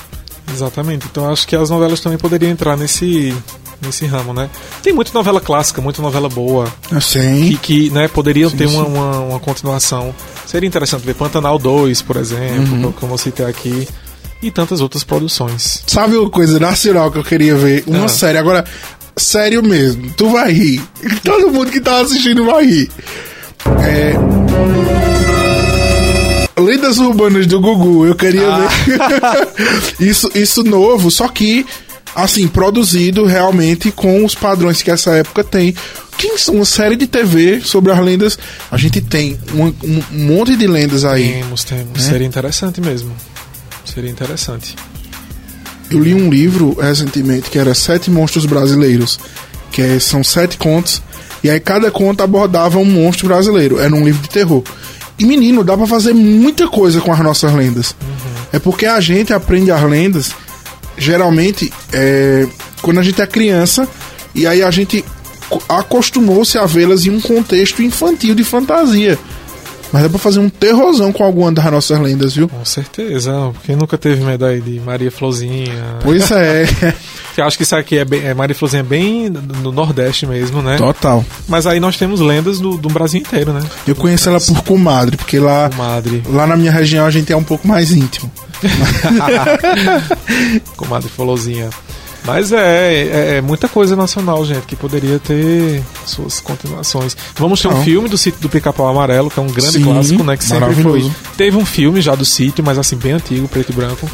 Exatamente. 0.54 1.06
Então 1.12 1.30
acho 1.32 1.46
que 1.48 1.56
as 1.56 1.70
novelas 1.70 2.00
também 2.00 2.18
poderiam 2.18 2.50
entrar 2.52 2.78
nesse 2.78 3.36
nesse 3.82 4.06
ramo, 4.06 4.32
né? 4.32 4.48
Tem 4.84 4.94
muita 4.94 5.12
novela 5.12 5.42
clássica, 5.42 5.82
muita 5.82 6.04
novela 6.04 6.30
boa 6.30 6.72
Eu 6.92 7.02
sei. 7.02 7.50
e 7.50 7.58
que, 7.58 7.90
né, 7.90 8.08
poderiam 8.08 8.48
Sim, 8.52 8.56
ter 8.58 8.70
sim. 8.70 8.76
uma, 8.76 8.86
uma, 8.86 9.20
uma 9.22 9.40
continuação. 9.40 10.14
Seria 10.52 10.68
interessante 10.68 11.06
ver 11.06 11.14
Pantanal 11.16 11.58
2, 11.58 12.02
por 12.02 12.18
exemplo, 12.18 12.74
Uhum. 12.88 12.92
como 12.92 13.14
eu 13.14 13.18
citei 13.18 13.46
aqui, 13.46 13.88
e 14.44 14.52
tantas 14.52 14.82
outras 14.82 15.02
produções. 15.04 15.82
Sabe 15.88 16.18
uma 16.18 16.30
coisa 16.30 16.60
nacional 16.60 17.10
que 17.10 17.18
eu 17.20 17.24
queria 17.24 17.56
ver? 17.56 17.86
Uma 17.88 18.06
Ah. 18.06 18.10
série. 18.10 18.38
Agora, 18.38 18.66
sério 19.16 19.64
mesmo. 19.64 20.12
Tu 20.18 20.28
vai 20.30 20.52
rir. 20.52 20.82
Todo 21.24 21.52
mundo 21.52 21.72
que 21.72 21.80
tá 21.80 22.02
assistindo 22.02 22.44
vai 22.46 22.66
rir. 22.66 22.92
É. 23.80 24.12
Lendas 26.60 26.98
Urbanas 27.00 27.48
do 27.48 27.60
Gugu. 27.62 28.06
Eu 28.06 28.16
queria 28.16 28.48
Ah. 28.48 28.68
ver. 28.86 29.00
isso, 30.06 30.30
isso 30.36 30.64
novo, 30.64 31.10
só 31.10 31.28
que 31.30 31.66
assim, 32.16 32.48
produzido 32.48 33.26
realmente 33.26 33.92
com 33.92 34.24
os 34.26 34.36
padrões 34.36 34.82
que 34.82 34.92
essa 34.92 35.12
época 35.12 35.44
tem. 35.44 35.76
Que 36.18 36.38
são 36.38 36.56
uma 36.56 36.66
série 36.66 36.96
de 36.96 37.08
TV 37.08 37.62
sobre 37.62 37.92
as 37.92 38.00
lendas. 38.00 38.38
A 38.70 38.78
gente 38.78 39.02
tem 39.02 39.40
um, 39.54 39.68
um 39.84 40.04
monte 40.12 40.56
de 40.56 40.68
lendas 40.68 41.04
aí. 41.04 41.34
Temos, 41.34 41.64
temos. 41.64 42.04
Seria 42.04 42.28
interessante 42.28 42.80
mesmo. 42.80 43.12
Seria 43.86 44.10
interessante. 44.10 44.76
Eu 45.90 46.00
li 46.00 46.14
um 46.14 46.30
livro 46.30 46.78
recentemente 46.80 47.50
que 47.50 47.58
era 47.58 47.74
Sete 47.74 48.12
Monstros 48.12 48.46
Brasileiros. 48.46 49.20
Que 49.72 49.82
é- 49.82 50.00
são 50.00 50.24
sete 50.24 50.58
contos. 50.58 51.02
E 51.44 51.50
aí 51.50 51.60
cada 51.60 51.90
conto 51.90 52.22
abordava 52.22 52.78
um 52.78 52.86
monstro 52.86 53.28
brasileiro. 53.28 53.80
Era 53.80 53.94
um 53.96 54.04
livro 54.06 54.22
de 54.22 54.30
terror. 54.30 54.64
E 55.18 55.26
menino, 55.26 55.64
dá 55.64 55.76
pra 55.78 55.88
fazer 55.88 56.14
muita 56.14 56.68
coisa 56.68 57.00
com 57.02 57.12
as 57.12 57.20
nossas 57.20 57.54
lendas. 57.54 57.96
É 58.52 58.60
porque 58.60 58.86
a 58.86 59.00
gente 59.00 59.34
aprende 59.34 59.72
as 59.72 59.82
lendas, 59.84 60.32
geralmente, 60.98 61.72
é, 61.94 62.48
quando 62.82 63.00
a 63.00 63.04
gente 63.04 63.22
é 63.22 63.28
criança, 63.28 63.88
e 64.36 64.46
aí 64.48 64.62
a 64.64 64.72
gente 64.72 65.04
co- 65.50 65.62
acostumou-se 65.70 66.58
a 66.58 66.66
vê-las 66.66 67.06
em 67.06 67.10
um 67.10 67.20
contexto 67.22 67.82
infantil 67.82 68.34
de 68.36 68.44
fantasia. 68.44 69.18
Mas 69.92 70.04
dá 70.04 70.10
pra 70.10 70.20
fazer 70.20 70.40
um 70.40 70.50
terrorzão 70.50 71.12
com 71.12 71.24
alguma 71.24 71.52
das 71.52 71.66
nossas 71.66 72.00
lendas, 72.00 72.36
viu? 72.36 72.48
Com 72.48 72.64
certeza. 72.64 73.52
Quem 73.64 73.76
nunca 73.76 73.98
teve 73.98 74.24
aí 74.46 74.62
de 74.62 74.80
Maria 74.80 75.12
Florzinha? 75.12 75.98
Pois 76.02 76.32
é, 76.32 76.66
Eu 77.38 77.46
acho 77.46 77.58
que 77.58 77.64
isso 77.64 77.76
aqui 77.76 77.98
é, 77.98 78.06
bem, 78.06 78.26
é 78.26 78.34
Maria 78.34 78.56
Florzinha 78.56 78.82
é 78.82 78.84
bem 78.84 79.30
no 79.30 79.72
Nordeste 79.72 80.28
mesmo, 80.28 80.62
né? 80.62 80.78
total. 80.78 81.26
Mas 81.48 81.66
aí 81.66 81.80
nós 81.80 81.98
temos 81.98 82.20
lendas 82.20 82.60
do, 82.60 82.78
do 82.78 82.90
Brasil 82.90 83.22
inteiro, 83.22 83.54
né? 83.54 83.62
Eu 83.88 83.96
conheço 83.96 84.30
ela 84.30 84.40
por 84.40 84.62
comadre, 84.64 85.16
porque 85.16 85.40
lá, 85.40 85.70
Comadre. 85.70 86.22
lá 86.28 86.46
na 86.46 86.58
minha 86.58 86.72
região 86.72 87.06
a 87.06 87.12
gente 87.12 87.32
é 87.32 87.38
um 87.38 87.44
pouco 87.44 87.68
mais 87.68 87.92
íntimo. 87.92 88.32
Comadre 90.76 91.10
Florzinha. 91.10 91.70
Mas 92.26 92.52
é, 92.52 92.58
é, 93.04 93.36
é 93.38 93.42
muita 93.42 93.68
coisa 93.68 93.96
nacional, 93.96 94.46
gente, 94.46 94.62
que 94.68 94.76
poderia 94.76 95.18
ter 95.20 95.82
suas 96.06 96.40
continuações. 96.40 97.18
Vamos 97.36 97.60
ter 97.62 97.68
um 97.68 97.84
filme 97.84 98.08
do 98.08 98.18
sítio 98.18 98.40
do 98.42 98.48
Pica-Pau 98.50 98.88
Amarelo, 98.88 99.30
que 99.30 99.40
é 99.40 99.44
um 99.44 99.48
grande 99.48 99.72
Sim, 99.74 99.84
clássico, 99.84 100.24
né? 100.24 100.38
Que 100.38 100.44
sempre 100.44 100.76
foi. 100.76 101.12
Teve 101.36 101.58
um 101.58 101.66
filme 101.66 102.00
já 102.00 102.14
do 102.14 102.24
sítio, 102.26 102.64
mas 102.64 102.78
assim, 102.78 102.96
bem 102.96 103.14
antigo, 103.14 103.48
preto 103.48 103.72
e 103.72 103.76
branco. 103.76 104.10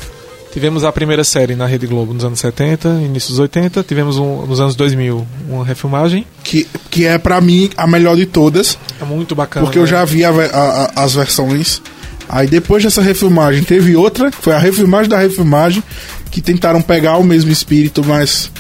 Tivemos 0.54 0.84
a 0.84 0.92
primeira 0.92 1.24
série 1.24 1.54
na 1.56 1.68
Rede 1.68 1.86
Globo 1.86 2.14
nos 2.14 2.24
anos 2.24 2.40
70, 2.40 2.88
início 3.04 3.30
dos 3.32 3.40
80. 3.40 3.84
Tivemos 3.84 4.18
um, 4.18 4.46
nos 4.46 4.60
anos 4.60 4.76
2000 4.76 5.28
uma 5.50 5.64
refilmagem. 5.66 6.26
Que, 6.44 6.66
que 6.90 7.06
é 7.06 7.18
pra 7.18 7.40
mim 7.42 7.70
a 7.78 7.86
melhor 7.86 8.16
de 8.16 8.26
todas, 8.26 8.78
É 9.00 9.04
muito 9.06 9.36
bacana. 9.36 9.66
porque 9.66 9.78
eu 9.78 9.84
né? 9.84 9.90
já 9.90 10.04
vi 10.06 10.24
a- 10.26 10.30
a- 10.32 11.04
as 11.04 11.14
versões. 11.14 11.82
Aí 12.30 12.48
depois 12.48 12.84
dessa 12.84 13.02
refilmagem 13.02 13.64
teve 13.64 13.96
outra, 13.96 14.32
que 14.32 14.38
foi 14.38 14.54
a 14.54 14.58
refilmagem 14.60 15.08
da 15.10 15.18
refilmagem, 15.18 15.84
que 16.32 16.42
tentaram 16.42 16.82
pegar 16.82 17.18
o 17.18 17.24
mesmo 17.24 17.52
espírito, 17.52 18.04
mas 18.06 18.52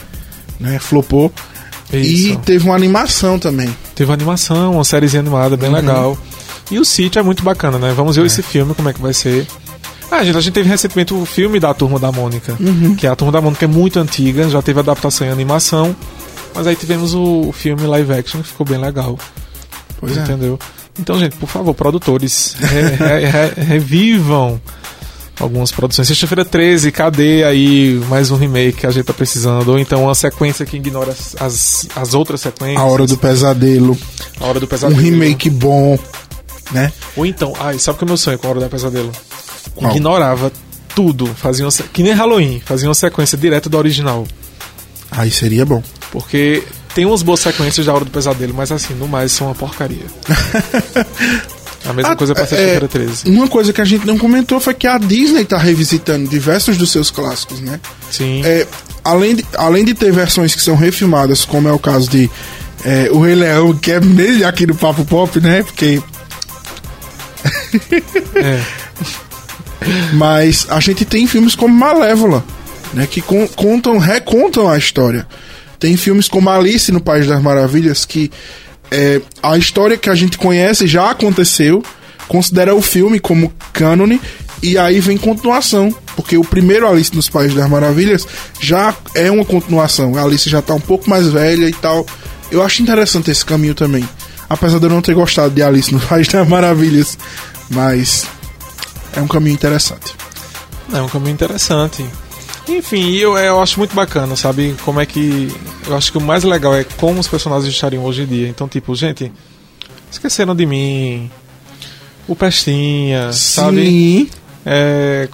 né, 0.60 0.80
flopou. 0.80 1.32
Isso. 1.91 2.30
E 2.34 2.38
teve 2.38 2.65
uma 2.65 2.75
animação 2.75 3.39
também. 3.39 3.73
Teve 3.95 4.10
uma 4.10 4.15
animação, 4.15 4.73
uma 4.73 4.84
sériezinha 4.84 5.21
animada 5.21 5.56
Uhum. 5.56 5.62
bem 5.62 5.71
legal. 5.71 6.17
E 6.69 6.77
o 6.80 6.84
sítio 6.86 7.19
é 7.19 7.23
muito 7.23 7.43
bacana, 7.43 7.77
né? 7.77 7.93
Vamos 7.95 8.15
ver 8.17 8.25
esse 8.25 8.43
filme, 8.43 8.73
como 8.75 8.89
é 8.89 8.93
que 8.93 9.01
vai 9.01 9.13
ser. 9.13 9.47
Ah, 10.12 10.23
gente, 10.23 10.38
a 10.38 10.41
gente 10.41 10.53
teve 10.53 10.67
recentemente 10.69 11.13
o 11.13 11.25
filme 11.25 11.60
da 11.60 11.73
Turma 11.73 11.97
da 11.99 12.12
Mônica, 12.12 12.56
Uhum. 12.60 12.95
que 12.95 13.08
a 13.08 13.15
Turma 13.15 13.32
da 13.32 13.39
Mônica 13.41 13.63
é 13.63 13.67
muito 13.67 13.99
antiga, 13.99 14.49
já 14.49 14.62
teve 14.62 14.80
adaptação 14.80 15.25
em 15.27 15.30
animação, 15.30 15.95
mas 16.53 16.67
aí 16.67 16.75
tivemos 16.75 17.13
o 17.13 17.51
filme 17.53 17.86
live 17.86 18.12
action, 18.13 18.41
que 18.41 18.47
ficou 18.49 18.65
bem 18.65 18.77
legal. 18.80 19.17
Pois 19.99 20.15
é. 20.17 20.21
entendeu? 20.21 20.60
Então, 20.99 21.17
gente, 21.19 21.36
por 21.38 21.47
favor, 21.47 21.73
produtores, 21.73 22.56
re- 22.60 22.82
re- 22.95 23.25
re- 23.25 23.63
revivam 23.63 24.60
algumas 25.39 25.71
produções. 25.71 26.08
Sexta-feira 26.08 26.43
13, 26.43 26.91
cadê 26.91 27.43
aí 27.43 28.02
mais 28.10 28.32
um 28.32 28.36
remake 28.36 28.80
que 28.80 28.88
a 28.88 28.91
gente 28.91 29.06
tá 29.06 29.13
precisando? 29.13 29.69
Ou 29.69 29.80
então 29.80 30.04
uma 30.04 30.15
sequência 30.15 30.65
que 30.65 30.78
ignora 30.78 31.12
as, 31.12 31.36
as, 31.39 31.88
as 31.95 32.13
outras 32.13 32.41
sequências. 32.41 32.82
A 32.82 32.86
Hora 32.86 33.06
do 33.06 33.17
Pesadelo, 33.17 33.97
A 34.39 34.45
Hora 34.45 34.60
do 34.60 34.65
um 34.65 34.69
Pesadelo. 34.69 35.02
remake 35.02 35.50
bom, 35.50 35.97
né? 36.71 36.91
Ou 37.15 37.26
então, 37.26 37.54
ai, 37.60 37.80
sabe 37.80 37.97
que 37.97 38.04
é 38.04 38.06
o 38.06 38.08
meu 38.08 38.17
sonho 38.17 38.38
com 38.38 38.47
a 38.47 38.50
Hora 38.52 38.60
do 38.60 38.69
Pesadelo? 38.69 39.12
Qual? 39.76 39.91
Ignorava 39.91 40.52
tudo, 40.95 41.28
fazia 41.28 41.65
uma, 41.65 41.71
que 41.71 42.02
nem 42.02 42.13
Halloween, 42.13 42.62
fazia 42.65 42.88
uma 42.88 42.95
sequência 42.95 43.38
direta 43.38 43.69
do 43.69 43.78
original. 43.78 44.26
Aí 45.12 45.32
seria 45.32 45.65
bom. 45.65 45.82
Porque 46.12 46.63
tem 46.93 47.06
umas 47.06 47.21
boas 47.21 47.39
sequências 47.39 47.86
da 47.86 47.93
Hora 47.93 48.04
do 48.04 48.12
Pesadelo, 48.12 48.54
mas 48.54 48.71
assim, 48.71 48.93
no 48.95 49.08
mais 49.08 49.32
são 49.32 49.47
uma 49.47 49.56
porcaria. 49.56 50.06
A 51.85 51.93
mesma 51.93 52.11
Ah, 52.11 52.15
coisa 52.15 52.33
pra 52.33 52.43
é, 52.43 52.47
Sexta-feira 52.47 52.87
13. 52.87 53.29
Uma 53.29 53.47
coisa 53.47 53.71
que 53.71 53.79
a 53.81 53.85
gente 53.85 54.05
não 54.05 54.17
comentou 54.17 54.59
foi 54.59 54.73
que 54.73 54.87
a 54.87 54.97
Disney 54.97 55.45
tá 55.45 55.57
revisitando 55.57 56.27
diversos 56.29 56.75
dos 56.77 56.91
seus 56.91 57.09
clássicos, 57.11 57.59
né? 57.61 57.79
Sim. 58.11 58.41
É, 58.45 58.67
além, 59.03 59.35
de, 59.35 59.45
além 59.55 59.85
de 59.85 59.93
ter 59.93 60.11
versões 60.11 60.53
que 60.55 60.61
são 60.61 60.75
refilmadas, 60.75 61.45
como 61.45 61.67
é 61.67 61.71
o 61.71 61.79
caso 61.79 62.09
de 62.09 62.29
é, 62.83 63.09
O 63.11 63.21
Rei 63.21 63.35
Leão, 63.35 63.73
que 63.75 63.91
é 63.91 63.99
meio 64.01 64.47
aqui 64.47 64.65
no 64.67 64.75
Papo 64.75 65.05
Pop, 65.05 65.39
né? 65.39 65.63
Porque. 65.63 66.01
É. 68.35 68.61
Mas 70.13 70.65
a 70.69 70.79
gente 70.79 71.05
tem 71.05 71.27
filmes 71.27 71.55
como 71.55 71.73
Malévola, 71.73 72.43
né? 72.93 73.07
Que 73.09 73.21
con- 73.21 73.47
contam, 73.55 73.97
recontam 73.97 74.67
a 74.67 74.77
história. 74.77 75.27
Tem 75.79 75.95
filmes 75.95 76.27
como 76.27 76.49
Alice 76.49 76.91
no 76.91 76.99
País 76.99 77.27
das 77.27 77.41
Maravilhas, 77.41 78.03
que 78.05 78.31
é, 78.91 79.21
a 79.41 79.58
história 79.58 79.97
que 79.97 80.10
a 80.10 80.15
gente 80.15 80.38
conhece 80.38 80.88
já 80.88 81.12
aconteceu, 81.12 81.84
considera 82.28 82.76
o 82.76 82.82
filme 82.82 83.19
como 83.19 83.54
cânone, 83.73 84.21
e 84.62 84.78
aí 84.78 85.00
vem 85.00 85.17
continuação. 85.17 85.93
Porque 86.15 86.38
o 86.38 86.43
primeiro 86.43 86.88
Alice 86.88 87.15
nos 87.15 87.30
País 87.30 87.54
das 87.54 87.69
Maravilhas 87.69 88.28
já 88.60 88.95
é 89.13 89.30
uma 89.30 89.45
continuação. 89.45 90.17
A 90.17 90.23
Alice 90.23 90.50
já 90.50 90.62
tá 90.62 90.73
um 90.73 90.80
pouco 90.80 91.10
mais 91.10 91.28
velha 91.28 91.69
e 91.69 91.73
tal. 91.73 92.06
Eu 92.50 92.63
acho 92.63 92.82
interessante 92.82 93.30
esse 93.30 93.45
caminho 93.45 93.76
também. 93.76 94.08
Apesar 94.50 94.80
de 94.80 94.86
eu 94.86 94.89
não 94.89 95.02
ter 95.02 95.13
gostado 95.13 95.54
de 95.54 95.62
Alice 95.62 95.93
no 95.93 96.00
País 96.00 96.28
das 96.28 96.47
Maravilhas. 96.47 97.17
Mas 97.69 98.26
é 99.13 99.21
um 99.21 99.28
caminho 99.28 99.54
interessante. 99.54 100.15
É 100.91 101.02
um 101.02 101.08
caminho 101.08 101.34
interessante. 101.34 102.04
Enfim, 102.67 103.15
eu, 103.15 103.38
eu 103.38 103.62
acho 103.62 103.80
muito 103.80 103.95
bacana, 103.95 104.36
sabe? 104.36 104.75
Como 104.84 104.99
é 104.99 105.06
que. 105.06 105.47
Eu 105.88 105.95
acho 105.95 106.12
que 106.12 106.17
o 106.17 106.21
mais 106.21 106.43
legal 106.43 106.75
é 106.75 106.84
como 106.84 107.19
os 107.19 107.27
personagens 107.27 107.73
estariam 107.73 108.03
hoje 108.03 108.23
em 108.23 108.25
dia. 108.25 108.47
Então, 108.47 108.67
tipo, 108.67 108.93
gente, 108.95 109.32
esqueceram 110.12 110.56
de 110.56 110.65
mim. 110.65 111.32
O 112.27 112.36
Pestinha, 112.36 113.32
sabe? 113.32 113.86
Sim. 113.86 114.30
É, 114.65 115.30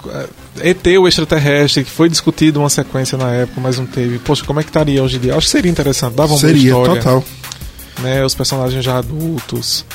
ET, 0.62 0.86
o 1.00 1.08
extraterrestre, 1.08 1.84
que 1.84 1.89
foi 1.89 2.08
discutido 2.08 2.60
uma 2.60 2.69
sequência 2.69 3.17
na 3.17 3.32
época, 3.32 3.60
mas 3.60 3.80
não 3.80 3.86
teve. 3.88 4.19
Poxa, 4.19 4.46
como 4.46 4.60
é 4.60 4.63
que 4.63 4.69
estaria 4.69 5.02
hoje 5.04 5.17
em 5.17 5.19
dia? 5.19 5.32
Eu 5.32 5.38
Acho 5.38 5.48
que 5.48 5.52
seria 5.52 5.72
interessante, 5.72 6.13
dava 6.13 6.34
uma 6.34 6.39
Seria, 6.39 6.67
história. 6.69 6.96
total. 7.02 7.24
Né, 8.02 8.24
os 8.24 8.36
personagens 8.36 8.84
já 8.84 8.98
adultos. 8.98 9.86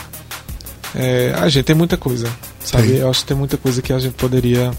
É, 0.94 1.34
a 1.36 1.48
gente 1.48 1.64
tem 1.66 1.76
muita 1.76 1.96
coisa, 1.96 2.28
sabe? 2.64 2.88
Tem. 2.88 2.96
Eu 2.96 3.10
acho 3.10 3.20
que 3.20 3.26
tem 3.26 3.36
muita 3.36 3.56
coisa 3.56 3.80
que 3.80 3.92
a 3.92 3.98
gente 4.00 4.14
poderia. 4.14 4.72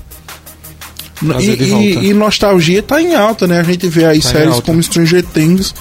E, 1.21 1.25
Trazer 1.25 1.61
e- 1.61 2.09
e 2.09 2.13
nostalgia 2.13 2.81
tá 2.81 3.01
em 3.01 3.13
alta, 3.15 3.45
né? 3.47 3.59
A 3.59 3.63
gente 3.63 3.87
vê 3.89 4.05
aí 4.05 4.21
Tá 4.21 4.29
séries 4.29 4.59
como 4.61 4.81
Stranger 4.81 5.23
Things, 5.23 5.73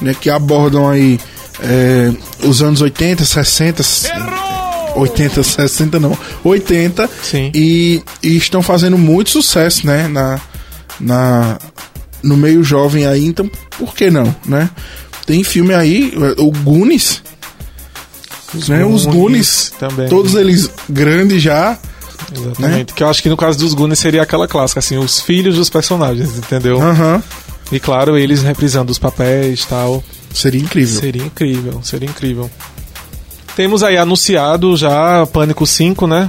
né? 0.00 0.14
Que 0.18 0.30
abordam 0.30 0.88
aí 0.88 1.18
é, 1.60 2.12
os 2.46 2.62
anos 2.62 2.80
80, 2.80 3.24
60, 3.24 3.82
80, 4.94 5.42
60 5.42 5.98
não, 6.00 6.16
80 6.44 7.08
Sim. 7.22 7.50
e, 7.54 8.02
e 8.22 8.36
estão 8.36 8.62
fazendo 8.62 8.96
muito 8.96 9.30
sucesso, 9.30 9.86
né? 9.86 10.06
Na, 10.08 10.40
na, 11.00 11.58
no 12.22 12.36
meio 12.36 12.62
jovem 12.62 13.06
aí, 13.06 13.24
então 13.26 13.50
por 13.78 13.94
que 13.94 14.10
não, 14.10 14.34
né? 14.46 14.70
Tem 15.26 15.42
filme 15.42 15.74
aí, 15.74 16.12
o 16.38 16.50
Goonies, 16.52 17.20
né? 18.68 18.84
Os 18.84 19.04
Goonies, 19.04 19.72
também. 19.78 20.08
todos 20.08 20.34
eles 20.34 20.70
grandes 20.88 21.42
já, 21.42 21.76
Exatamente. 22.34 22.92
Que 22.94 23.02
eu 23.02 23.08
acho 23.08 23.22
que 23.22 23.28
no 23.28 23.36
caso 23.36 23.58
dos 23.58 23.74
Goonies 23.74 23.98
seria 23.98 24.22
aquela 24.22 24.48
clássica, 24.48 24.80
assim, 24.80 24.96
os 24.98 25.20
filhos 25.20 25.56
dos 25.56 25.68
personagens, 25.70 26.36
entendeu? 26.38 26.80
aham, 26.80 27.22
E 27.70 27.78
claro, 27.80 28.16
eles 28.16 28.42
reprisando 28.42 28.90
os 28.92 28.98
papéis 28.98 29.62
e 29.62 29.66
tal. 29.66 30.02
seria 30.32 30.60
incrível. 30.60 31.00
Seria 31.00 31.22
incrível, 31.24 31.80
seria 31.82 32.08
incrível. 32.08 32.50
Temos 33.54 33.82
aí 33.82 33.96
anunciado 33.96 34.76
já 34.76 35.26
Pânico 35.32 35.66
5, 35.66 36.06
né? 36.06 36.28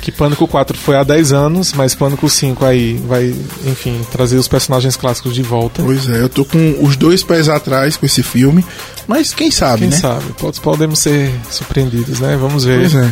Que 0.00 0.12
Pânico 0.12 0.46
4 0.46 0.76
foi 0.78 0.96
há 0.96 1.02
10 1.02 1.32
anos, 1.32 1.72
mas 1.72 1.94
Pânico 1.94 2.28
5 2.30 2.64
aí 2.64 2.94
vai, 3.08 3.34
enfim, 3.66 4.00
trazer 4.12 4.36
os 4.36 4.46
personagens 4.46 4.94
clássicos 4.96 5.34
de 5.34 5.42
volta. 5.42 5.82
Pois 5.82 6.08
é, 6.08 6.20
eu 6.22 6.28
tô 6.28 6.44
com 6.44 6.76
os 6.80 6.96
dois 6.96 7.22
pés 7.24 7.48
atrás 7.48 7.96
com 7.96 8.06
esse 8.06 8.22
filme, 8.22 8.64
mas 9.08 9.34
quem 9.34 9.50
sabe, 9.50 9.80
Quem 9.80 9.88
né? 9.88 9.96
sabe? 9.96 10.24
Pode- 10.38 10.60
Podemos 10.60 11.00
ser 11.00 11.32
surpreendidos, 11.50 12.20
né? 12.20 12.36
Vamos 12.40 12.64
ver. 12.64 12.80
Pois 12.80 12.94
é. 12.94 13.10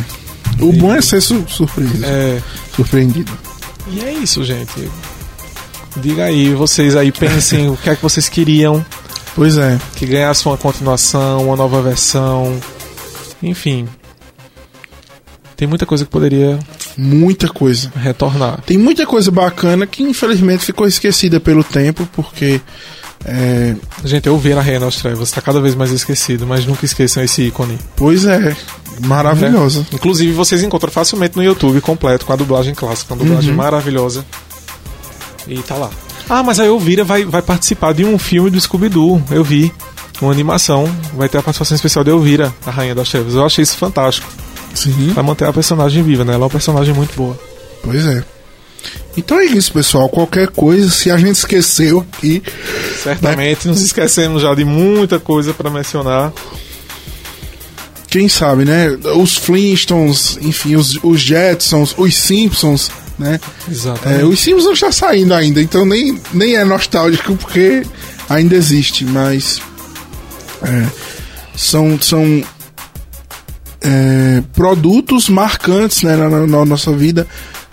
O 0.59 0.71
bom 0.73 0.93
é 0.95 1.01
ser 1.01 1.21
su 1.21 1.45
surpreendido. 1.47 2.05
É, 2.05 2.41
surpreendido. 2.75 3.31
E 3.87 3.99
é 4.01 4.13
isso, 4.13 4.43
gente. 4.43 4.89
Diga 5.97 6.25
aí, 6.25 6.53
vocês 6.53 6.95
aí 6.95 7.11
pensem 7.11 7.69
o 7.71 7.77
que 7.77 7.89
é 7.89 7.95
que 7.95 8.01
vocês 8.01 8.27
queriam 8.27 8.85
Pois 9.35 9.57
é. 9.57 9.77
que 9.97 10.05
ganhasse 10.05 10.45
uma 10.47 10.57
continuação, 10.57 11.45
uma 11.45 11.55
nova 11.57 11.81
versão. 11.81 12.57
Enfim. 13.43 13.87
Tem 15.57 15.67
muita 15.67 15.85
coisa 15.85 16.05
que 16.05 16.11
poderia 16.11 16.57
Muita 16.97 17.47
coisa. 17.49 17.91
retornar. 17.95 18.61
Tem 18.61 18.77
muita 18.77 19.05
coisa 19.05 19.29
bacana 19.29 19.85
que 19.85 20.03
infelizmente 20.03 20.65
ficou 20.65 20.87
esquecida 20.87 21.39
pelo 21.39 21.63
tempo, 21.63 22.07
porque 22.13 22.61
é, 23.25 23.75
Gente, 24.03 24.27
eu 24.27 24.37
vi 24.37 24.53
na 24.53 24.61
Reina 24.61 24.85
das 24.85 24.95
Trevas, 24.97 25.31
tá 25.31 25.41
cada 25.41 25.59
vez 25.59 25.73
mais 25.75 25.91
esquecido, 25.91 26.45
mas 26.45 26.65
nunca 26.65 26.85
esqueçam 26.85 27.23
esse 27.23 27.41
ícone. 27.43 27.77
pois 27.95 28.25
é, 28.25 28.55
maravilhosa. 29.01 29.79
né? 29.81 29.85
Inclusive, 29.93 30.31
vocês 30.33 30.63
encontram 30.63 30.91
facilmente 30.91 31.35
no 31.35 31.43
YouTube 31.43 31.81
completo 31.81 32.25
com 32.25 32.33
a 32.33 32.35
dublagem 32.35 32.73
clássica, 32.75 33.13
uma 33.13 33.23
dublagem 33.23 33.51
Uhum. 33.51 33.57
maravilhosa. 33.57 34.23
E 35.47 35.57
tá 35.63 35.75
lá. 35.75 35.89
Ah, 36.29 36.41
mas 36.41 36.59
a 36.59 36.65
Elvira 36.65 37.03
vai, 37.03 37.23
vai 37.25 37.41
participar 37.41 37.93
de 37.93 38.03
um 38.03 38.17
filme 38.17 38.49
do 38.49 38.59
Scooby-Doo, 38.59 39.21
eu 39.31 39.43
vi. 39.43 39.71
Uma 40.21 40.31
animação, 40.31 40.89
vai 41.13 41.27
ter 41.27 41.37
a 41.37 41.43
participação 41.43 41.75
especial 41.75 42.03
de 42.03 42.09
Elvira, 42.09 42.53
a 42.65 42.71
Rainha 42.71 42.95
das 42.95 43.09
Trevas. 43.09 43.33
Eu 43.35 43.45
achei 43.45 43.63
isso 43.63 43.77
fantástico. 43.77 44.27
Sim. 44.73 45.11
Vai 45.13 45.23
manter 45.23 45.45
a 45.45 45.51
personagem 45.53 46.01
viva, 46.01 46.23
né? 46.23 46.33
Ela 46.33 46.43
é 46.43 46.45
uma 46.45 46.49
personagem 46.49 46.93
muito 46.93 47.13
boa. 47.15 47.37
Pois 47.83 48.05
é. 48.05 48.23
Então 49.17 49.39
é 49.39 49.45
isso, 49.45 49.71
pessoal. 49.71 50.09
Qualquer 50.09 50.47
coisa, 50.49 50.89
se 50.89 51.09
a 51.09 51.17
gente 51.17 51.35
esqueceu 51.37 52.05
aqui, 52.17 52.43
Certamente 53.01 53.67
nos 53.67 53.81
esquecemos 53.81 54.41
já 54.41 54.53
de 54.53 54.65
muita 54.65 55.19
coisa 55.19 55.53
pra 55.53 55.69
mencionar. 55.69 56.33
quem 58.09 58.27
sabe, 58.29 58.65
né? 58.65 58.89
Os 59.17 59.35
Flintstones, 59.37 60.37
enfim, 60.41 60.75
os, 60.75 60.97
os 61.03 61.21
Jetsons, 61.21 61.93
os 61.97 62.15
Simpsons, 62.15 62.89
né? 63.17 63.39
Exatamente. 63.69 64.21
É, 64.21 64.25
os 64.25 64.39
Simpsons 64.39 64.77
já 64.77 64.91
saindo 64.91 65.33
ainda, 65.33 65.61
então 65.61 65.85
nem, 65.85 66.19
nem 66.33 66.55
é 66.55 66.63
nostálgico 66.65 67.35
porque 67.35 67.83
ainda 68.29 68.55
existe, 68.55 69.05
mas 69.05 69.61
é, 70.61 70.85
são, 71.55 71.97
são 72.01 72.43
é, 73.81 74.43
produtos 74.53 75.29
marcantes 75.29 76.01
né, 76.03 76.15
na, 76.15 76.29
na- 76.29 76.47
na 76.47 76.65
nossa 76.65 76.91
vida. 76.91 77.27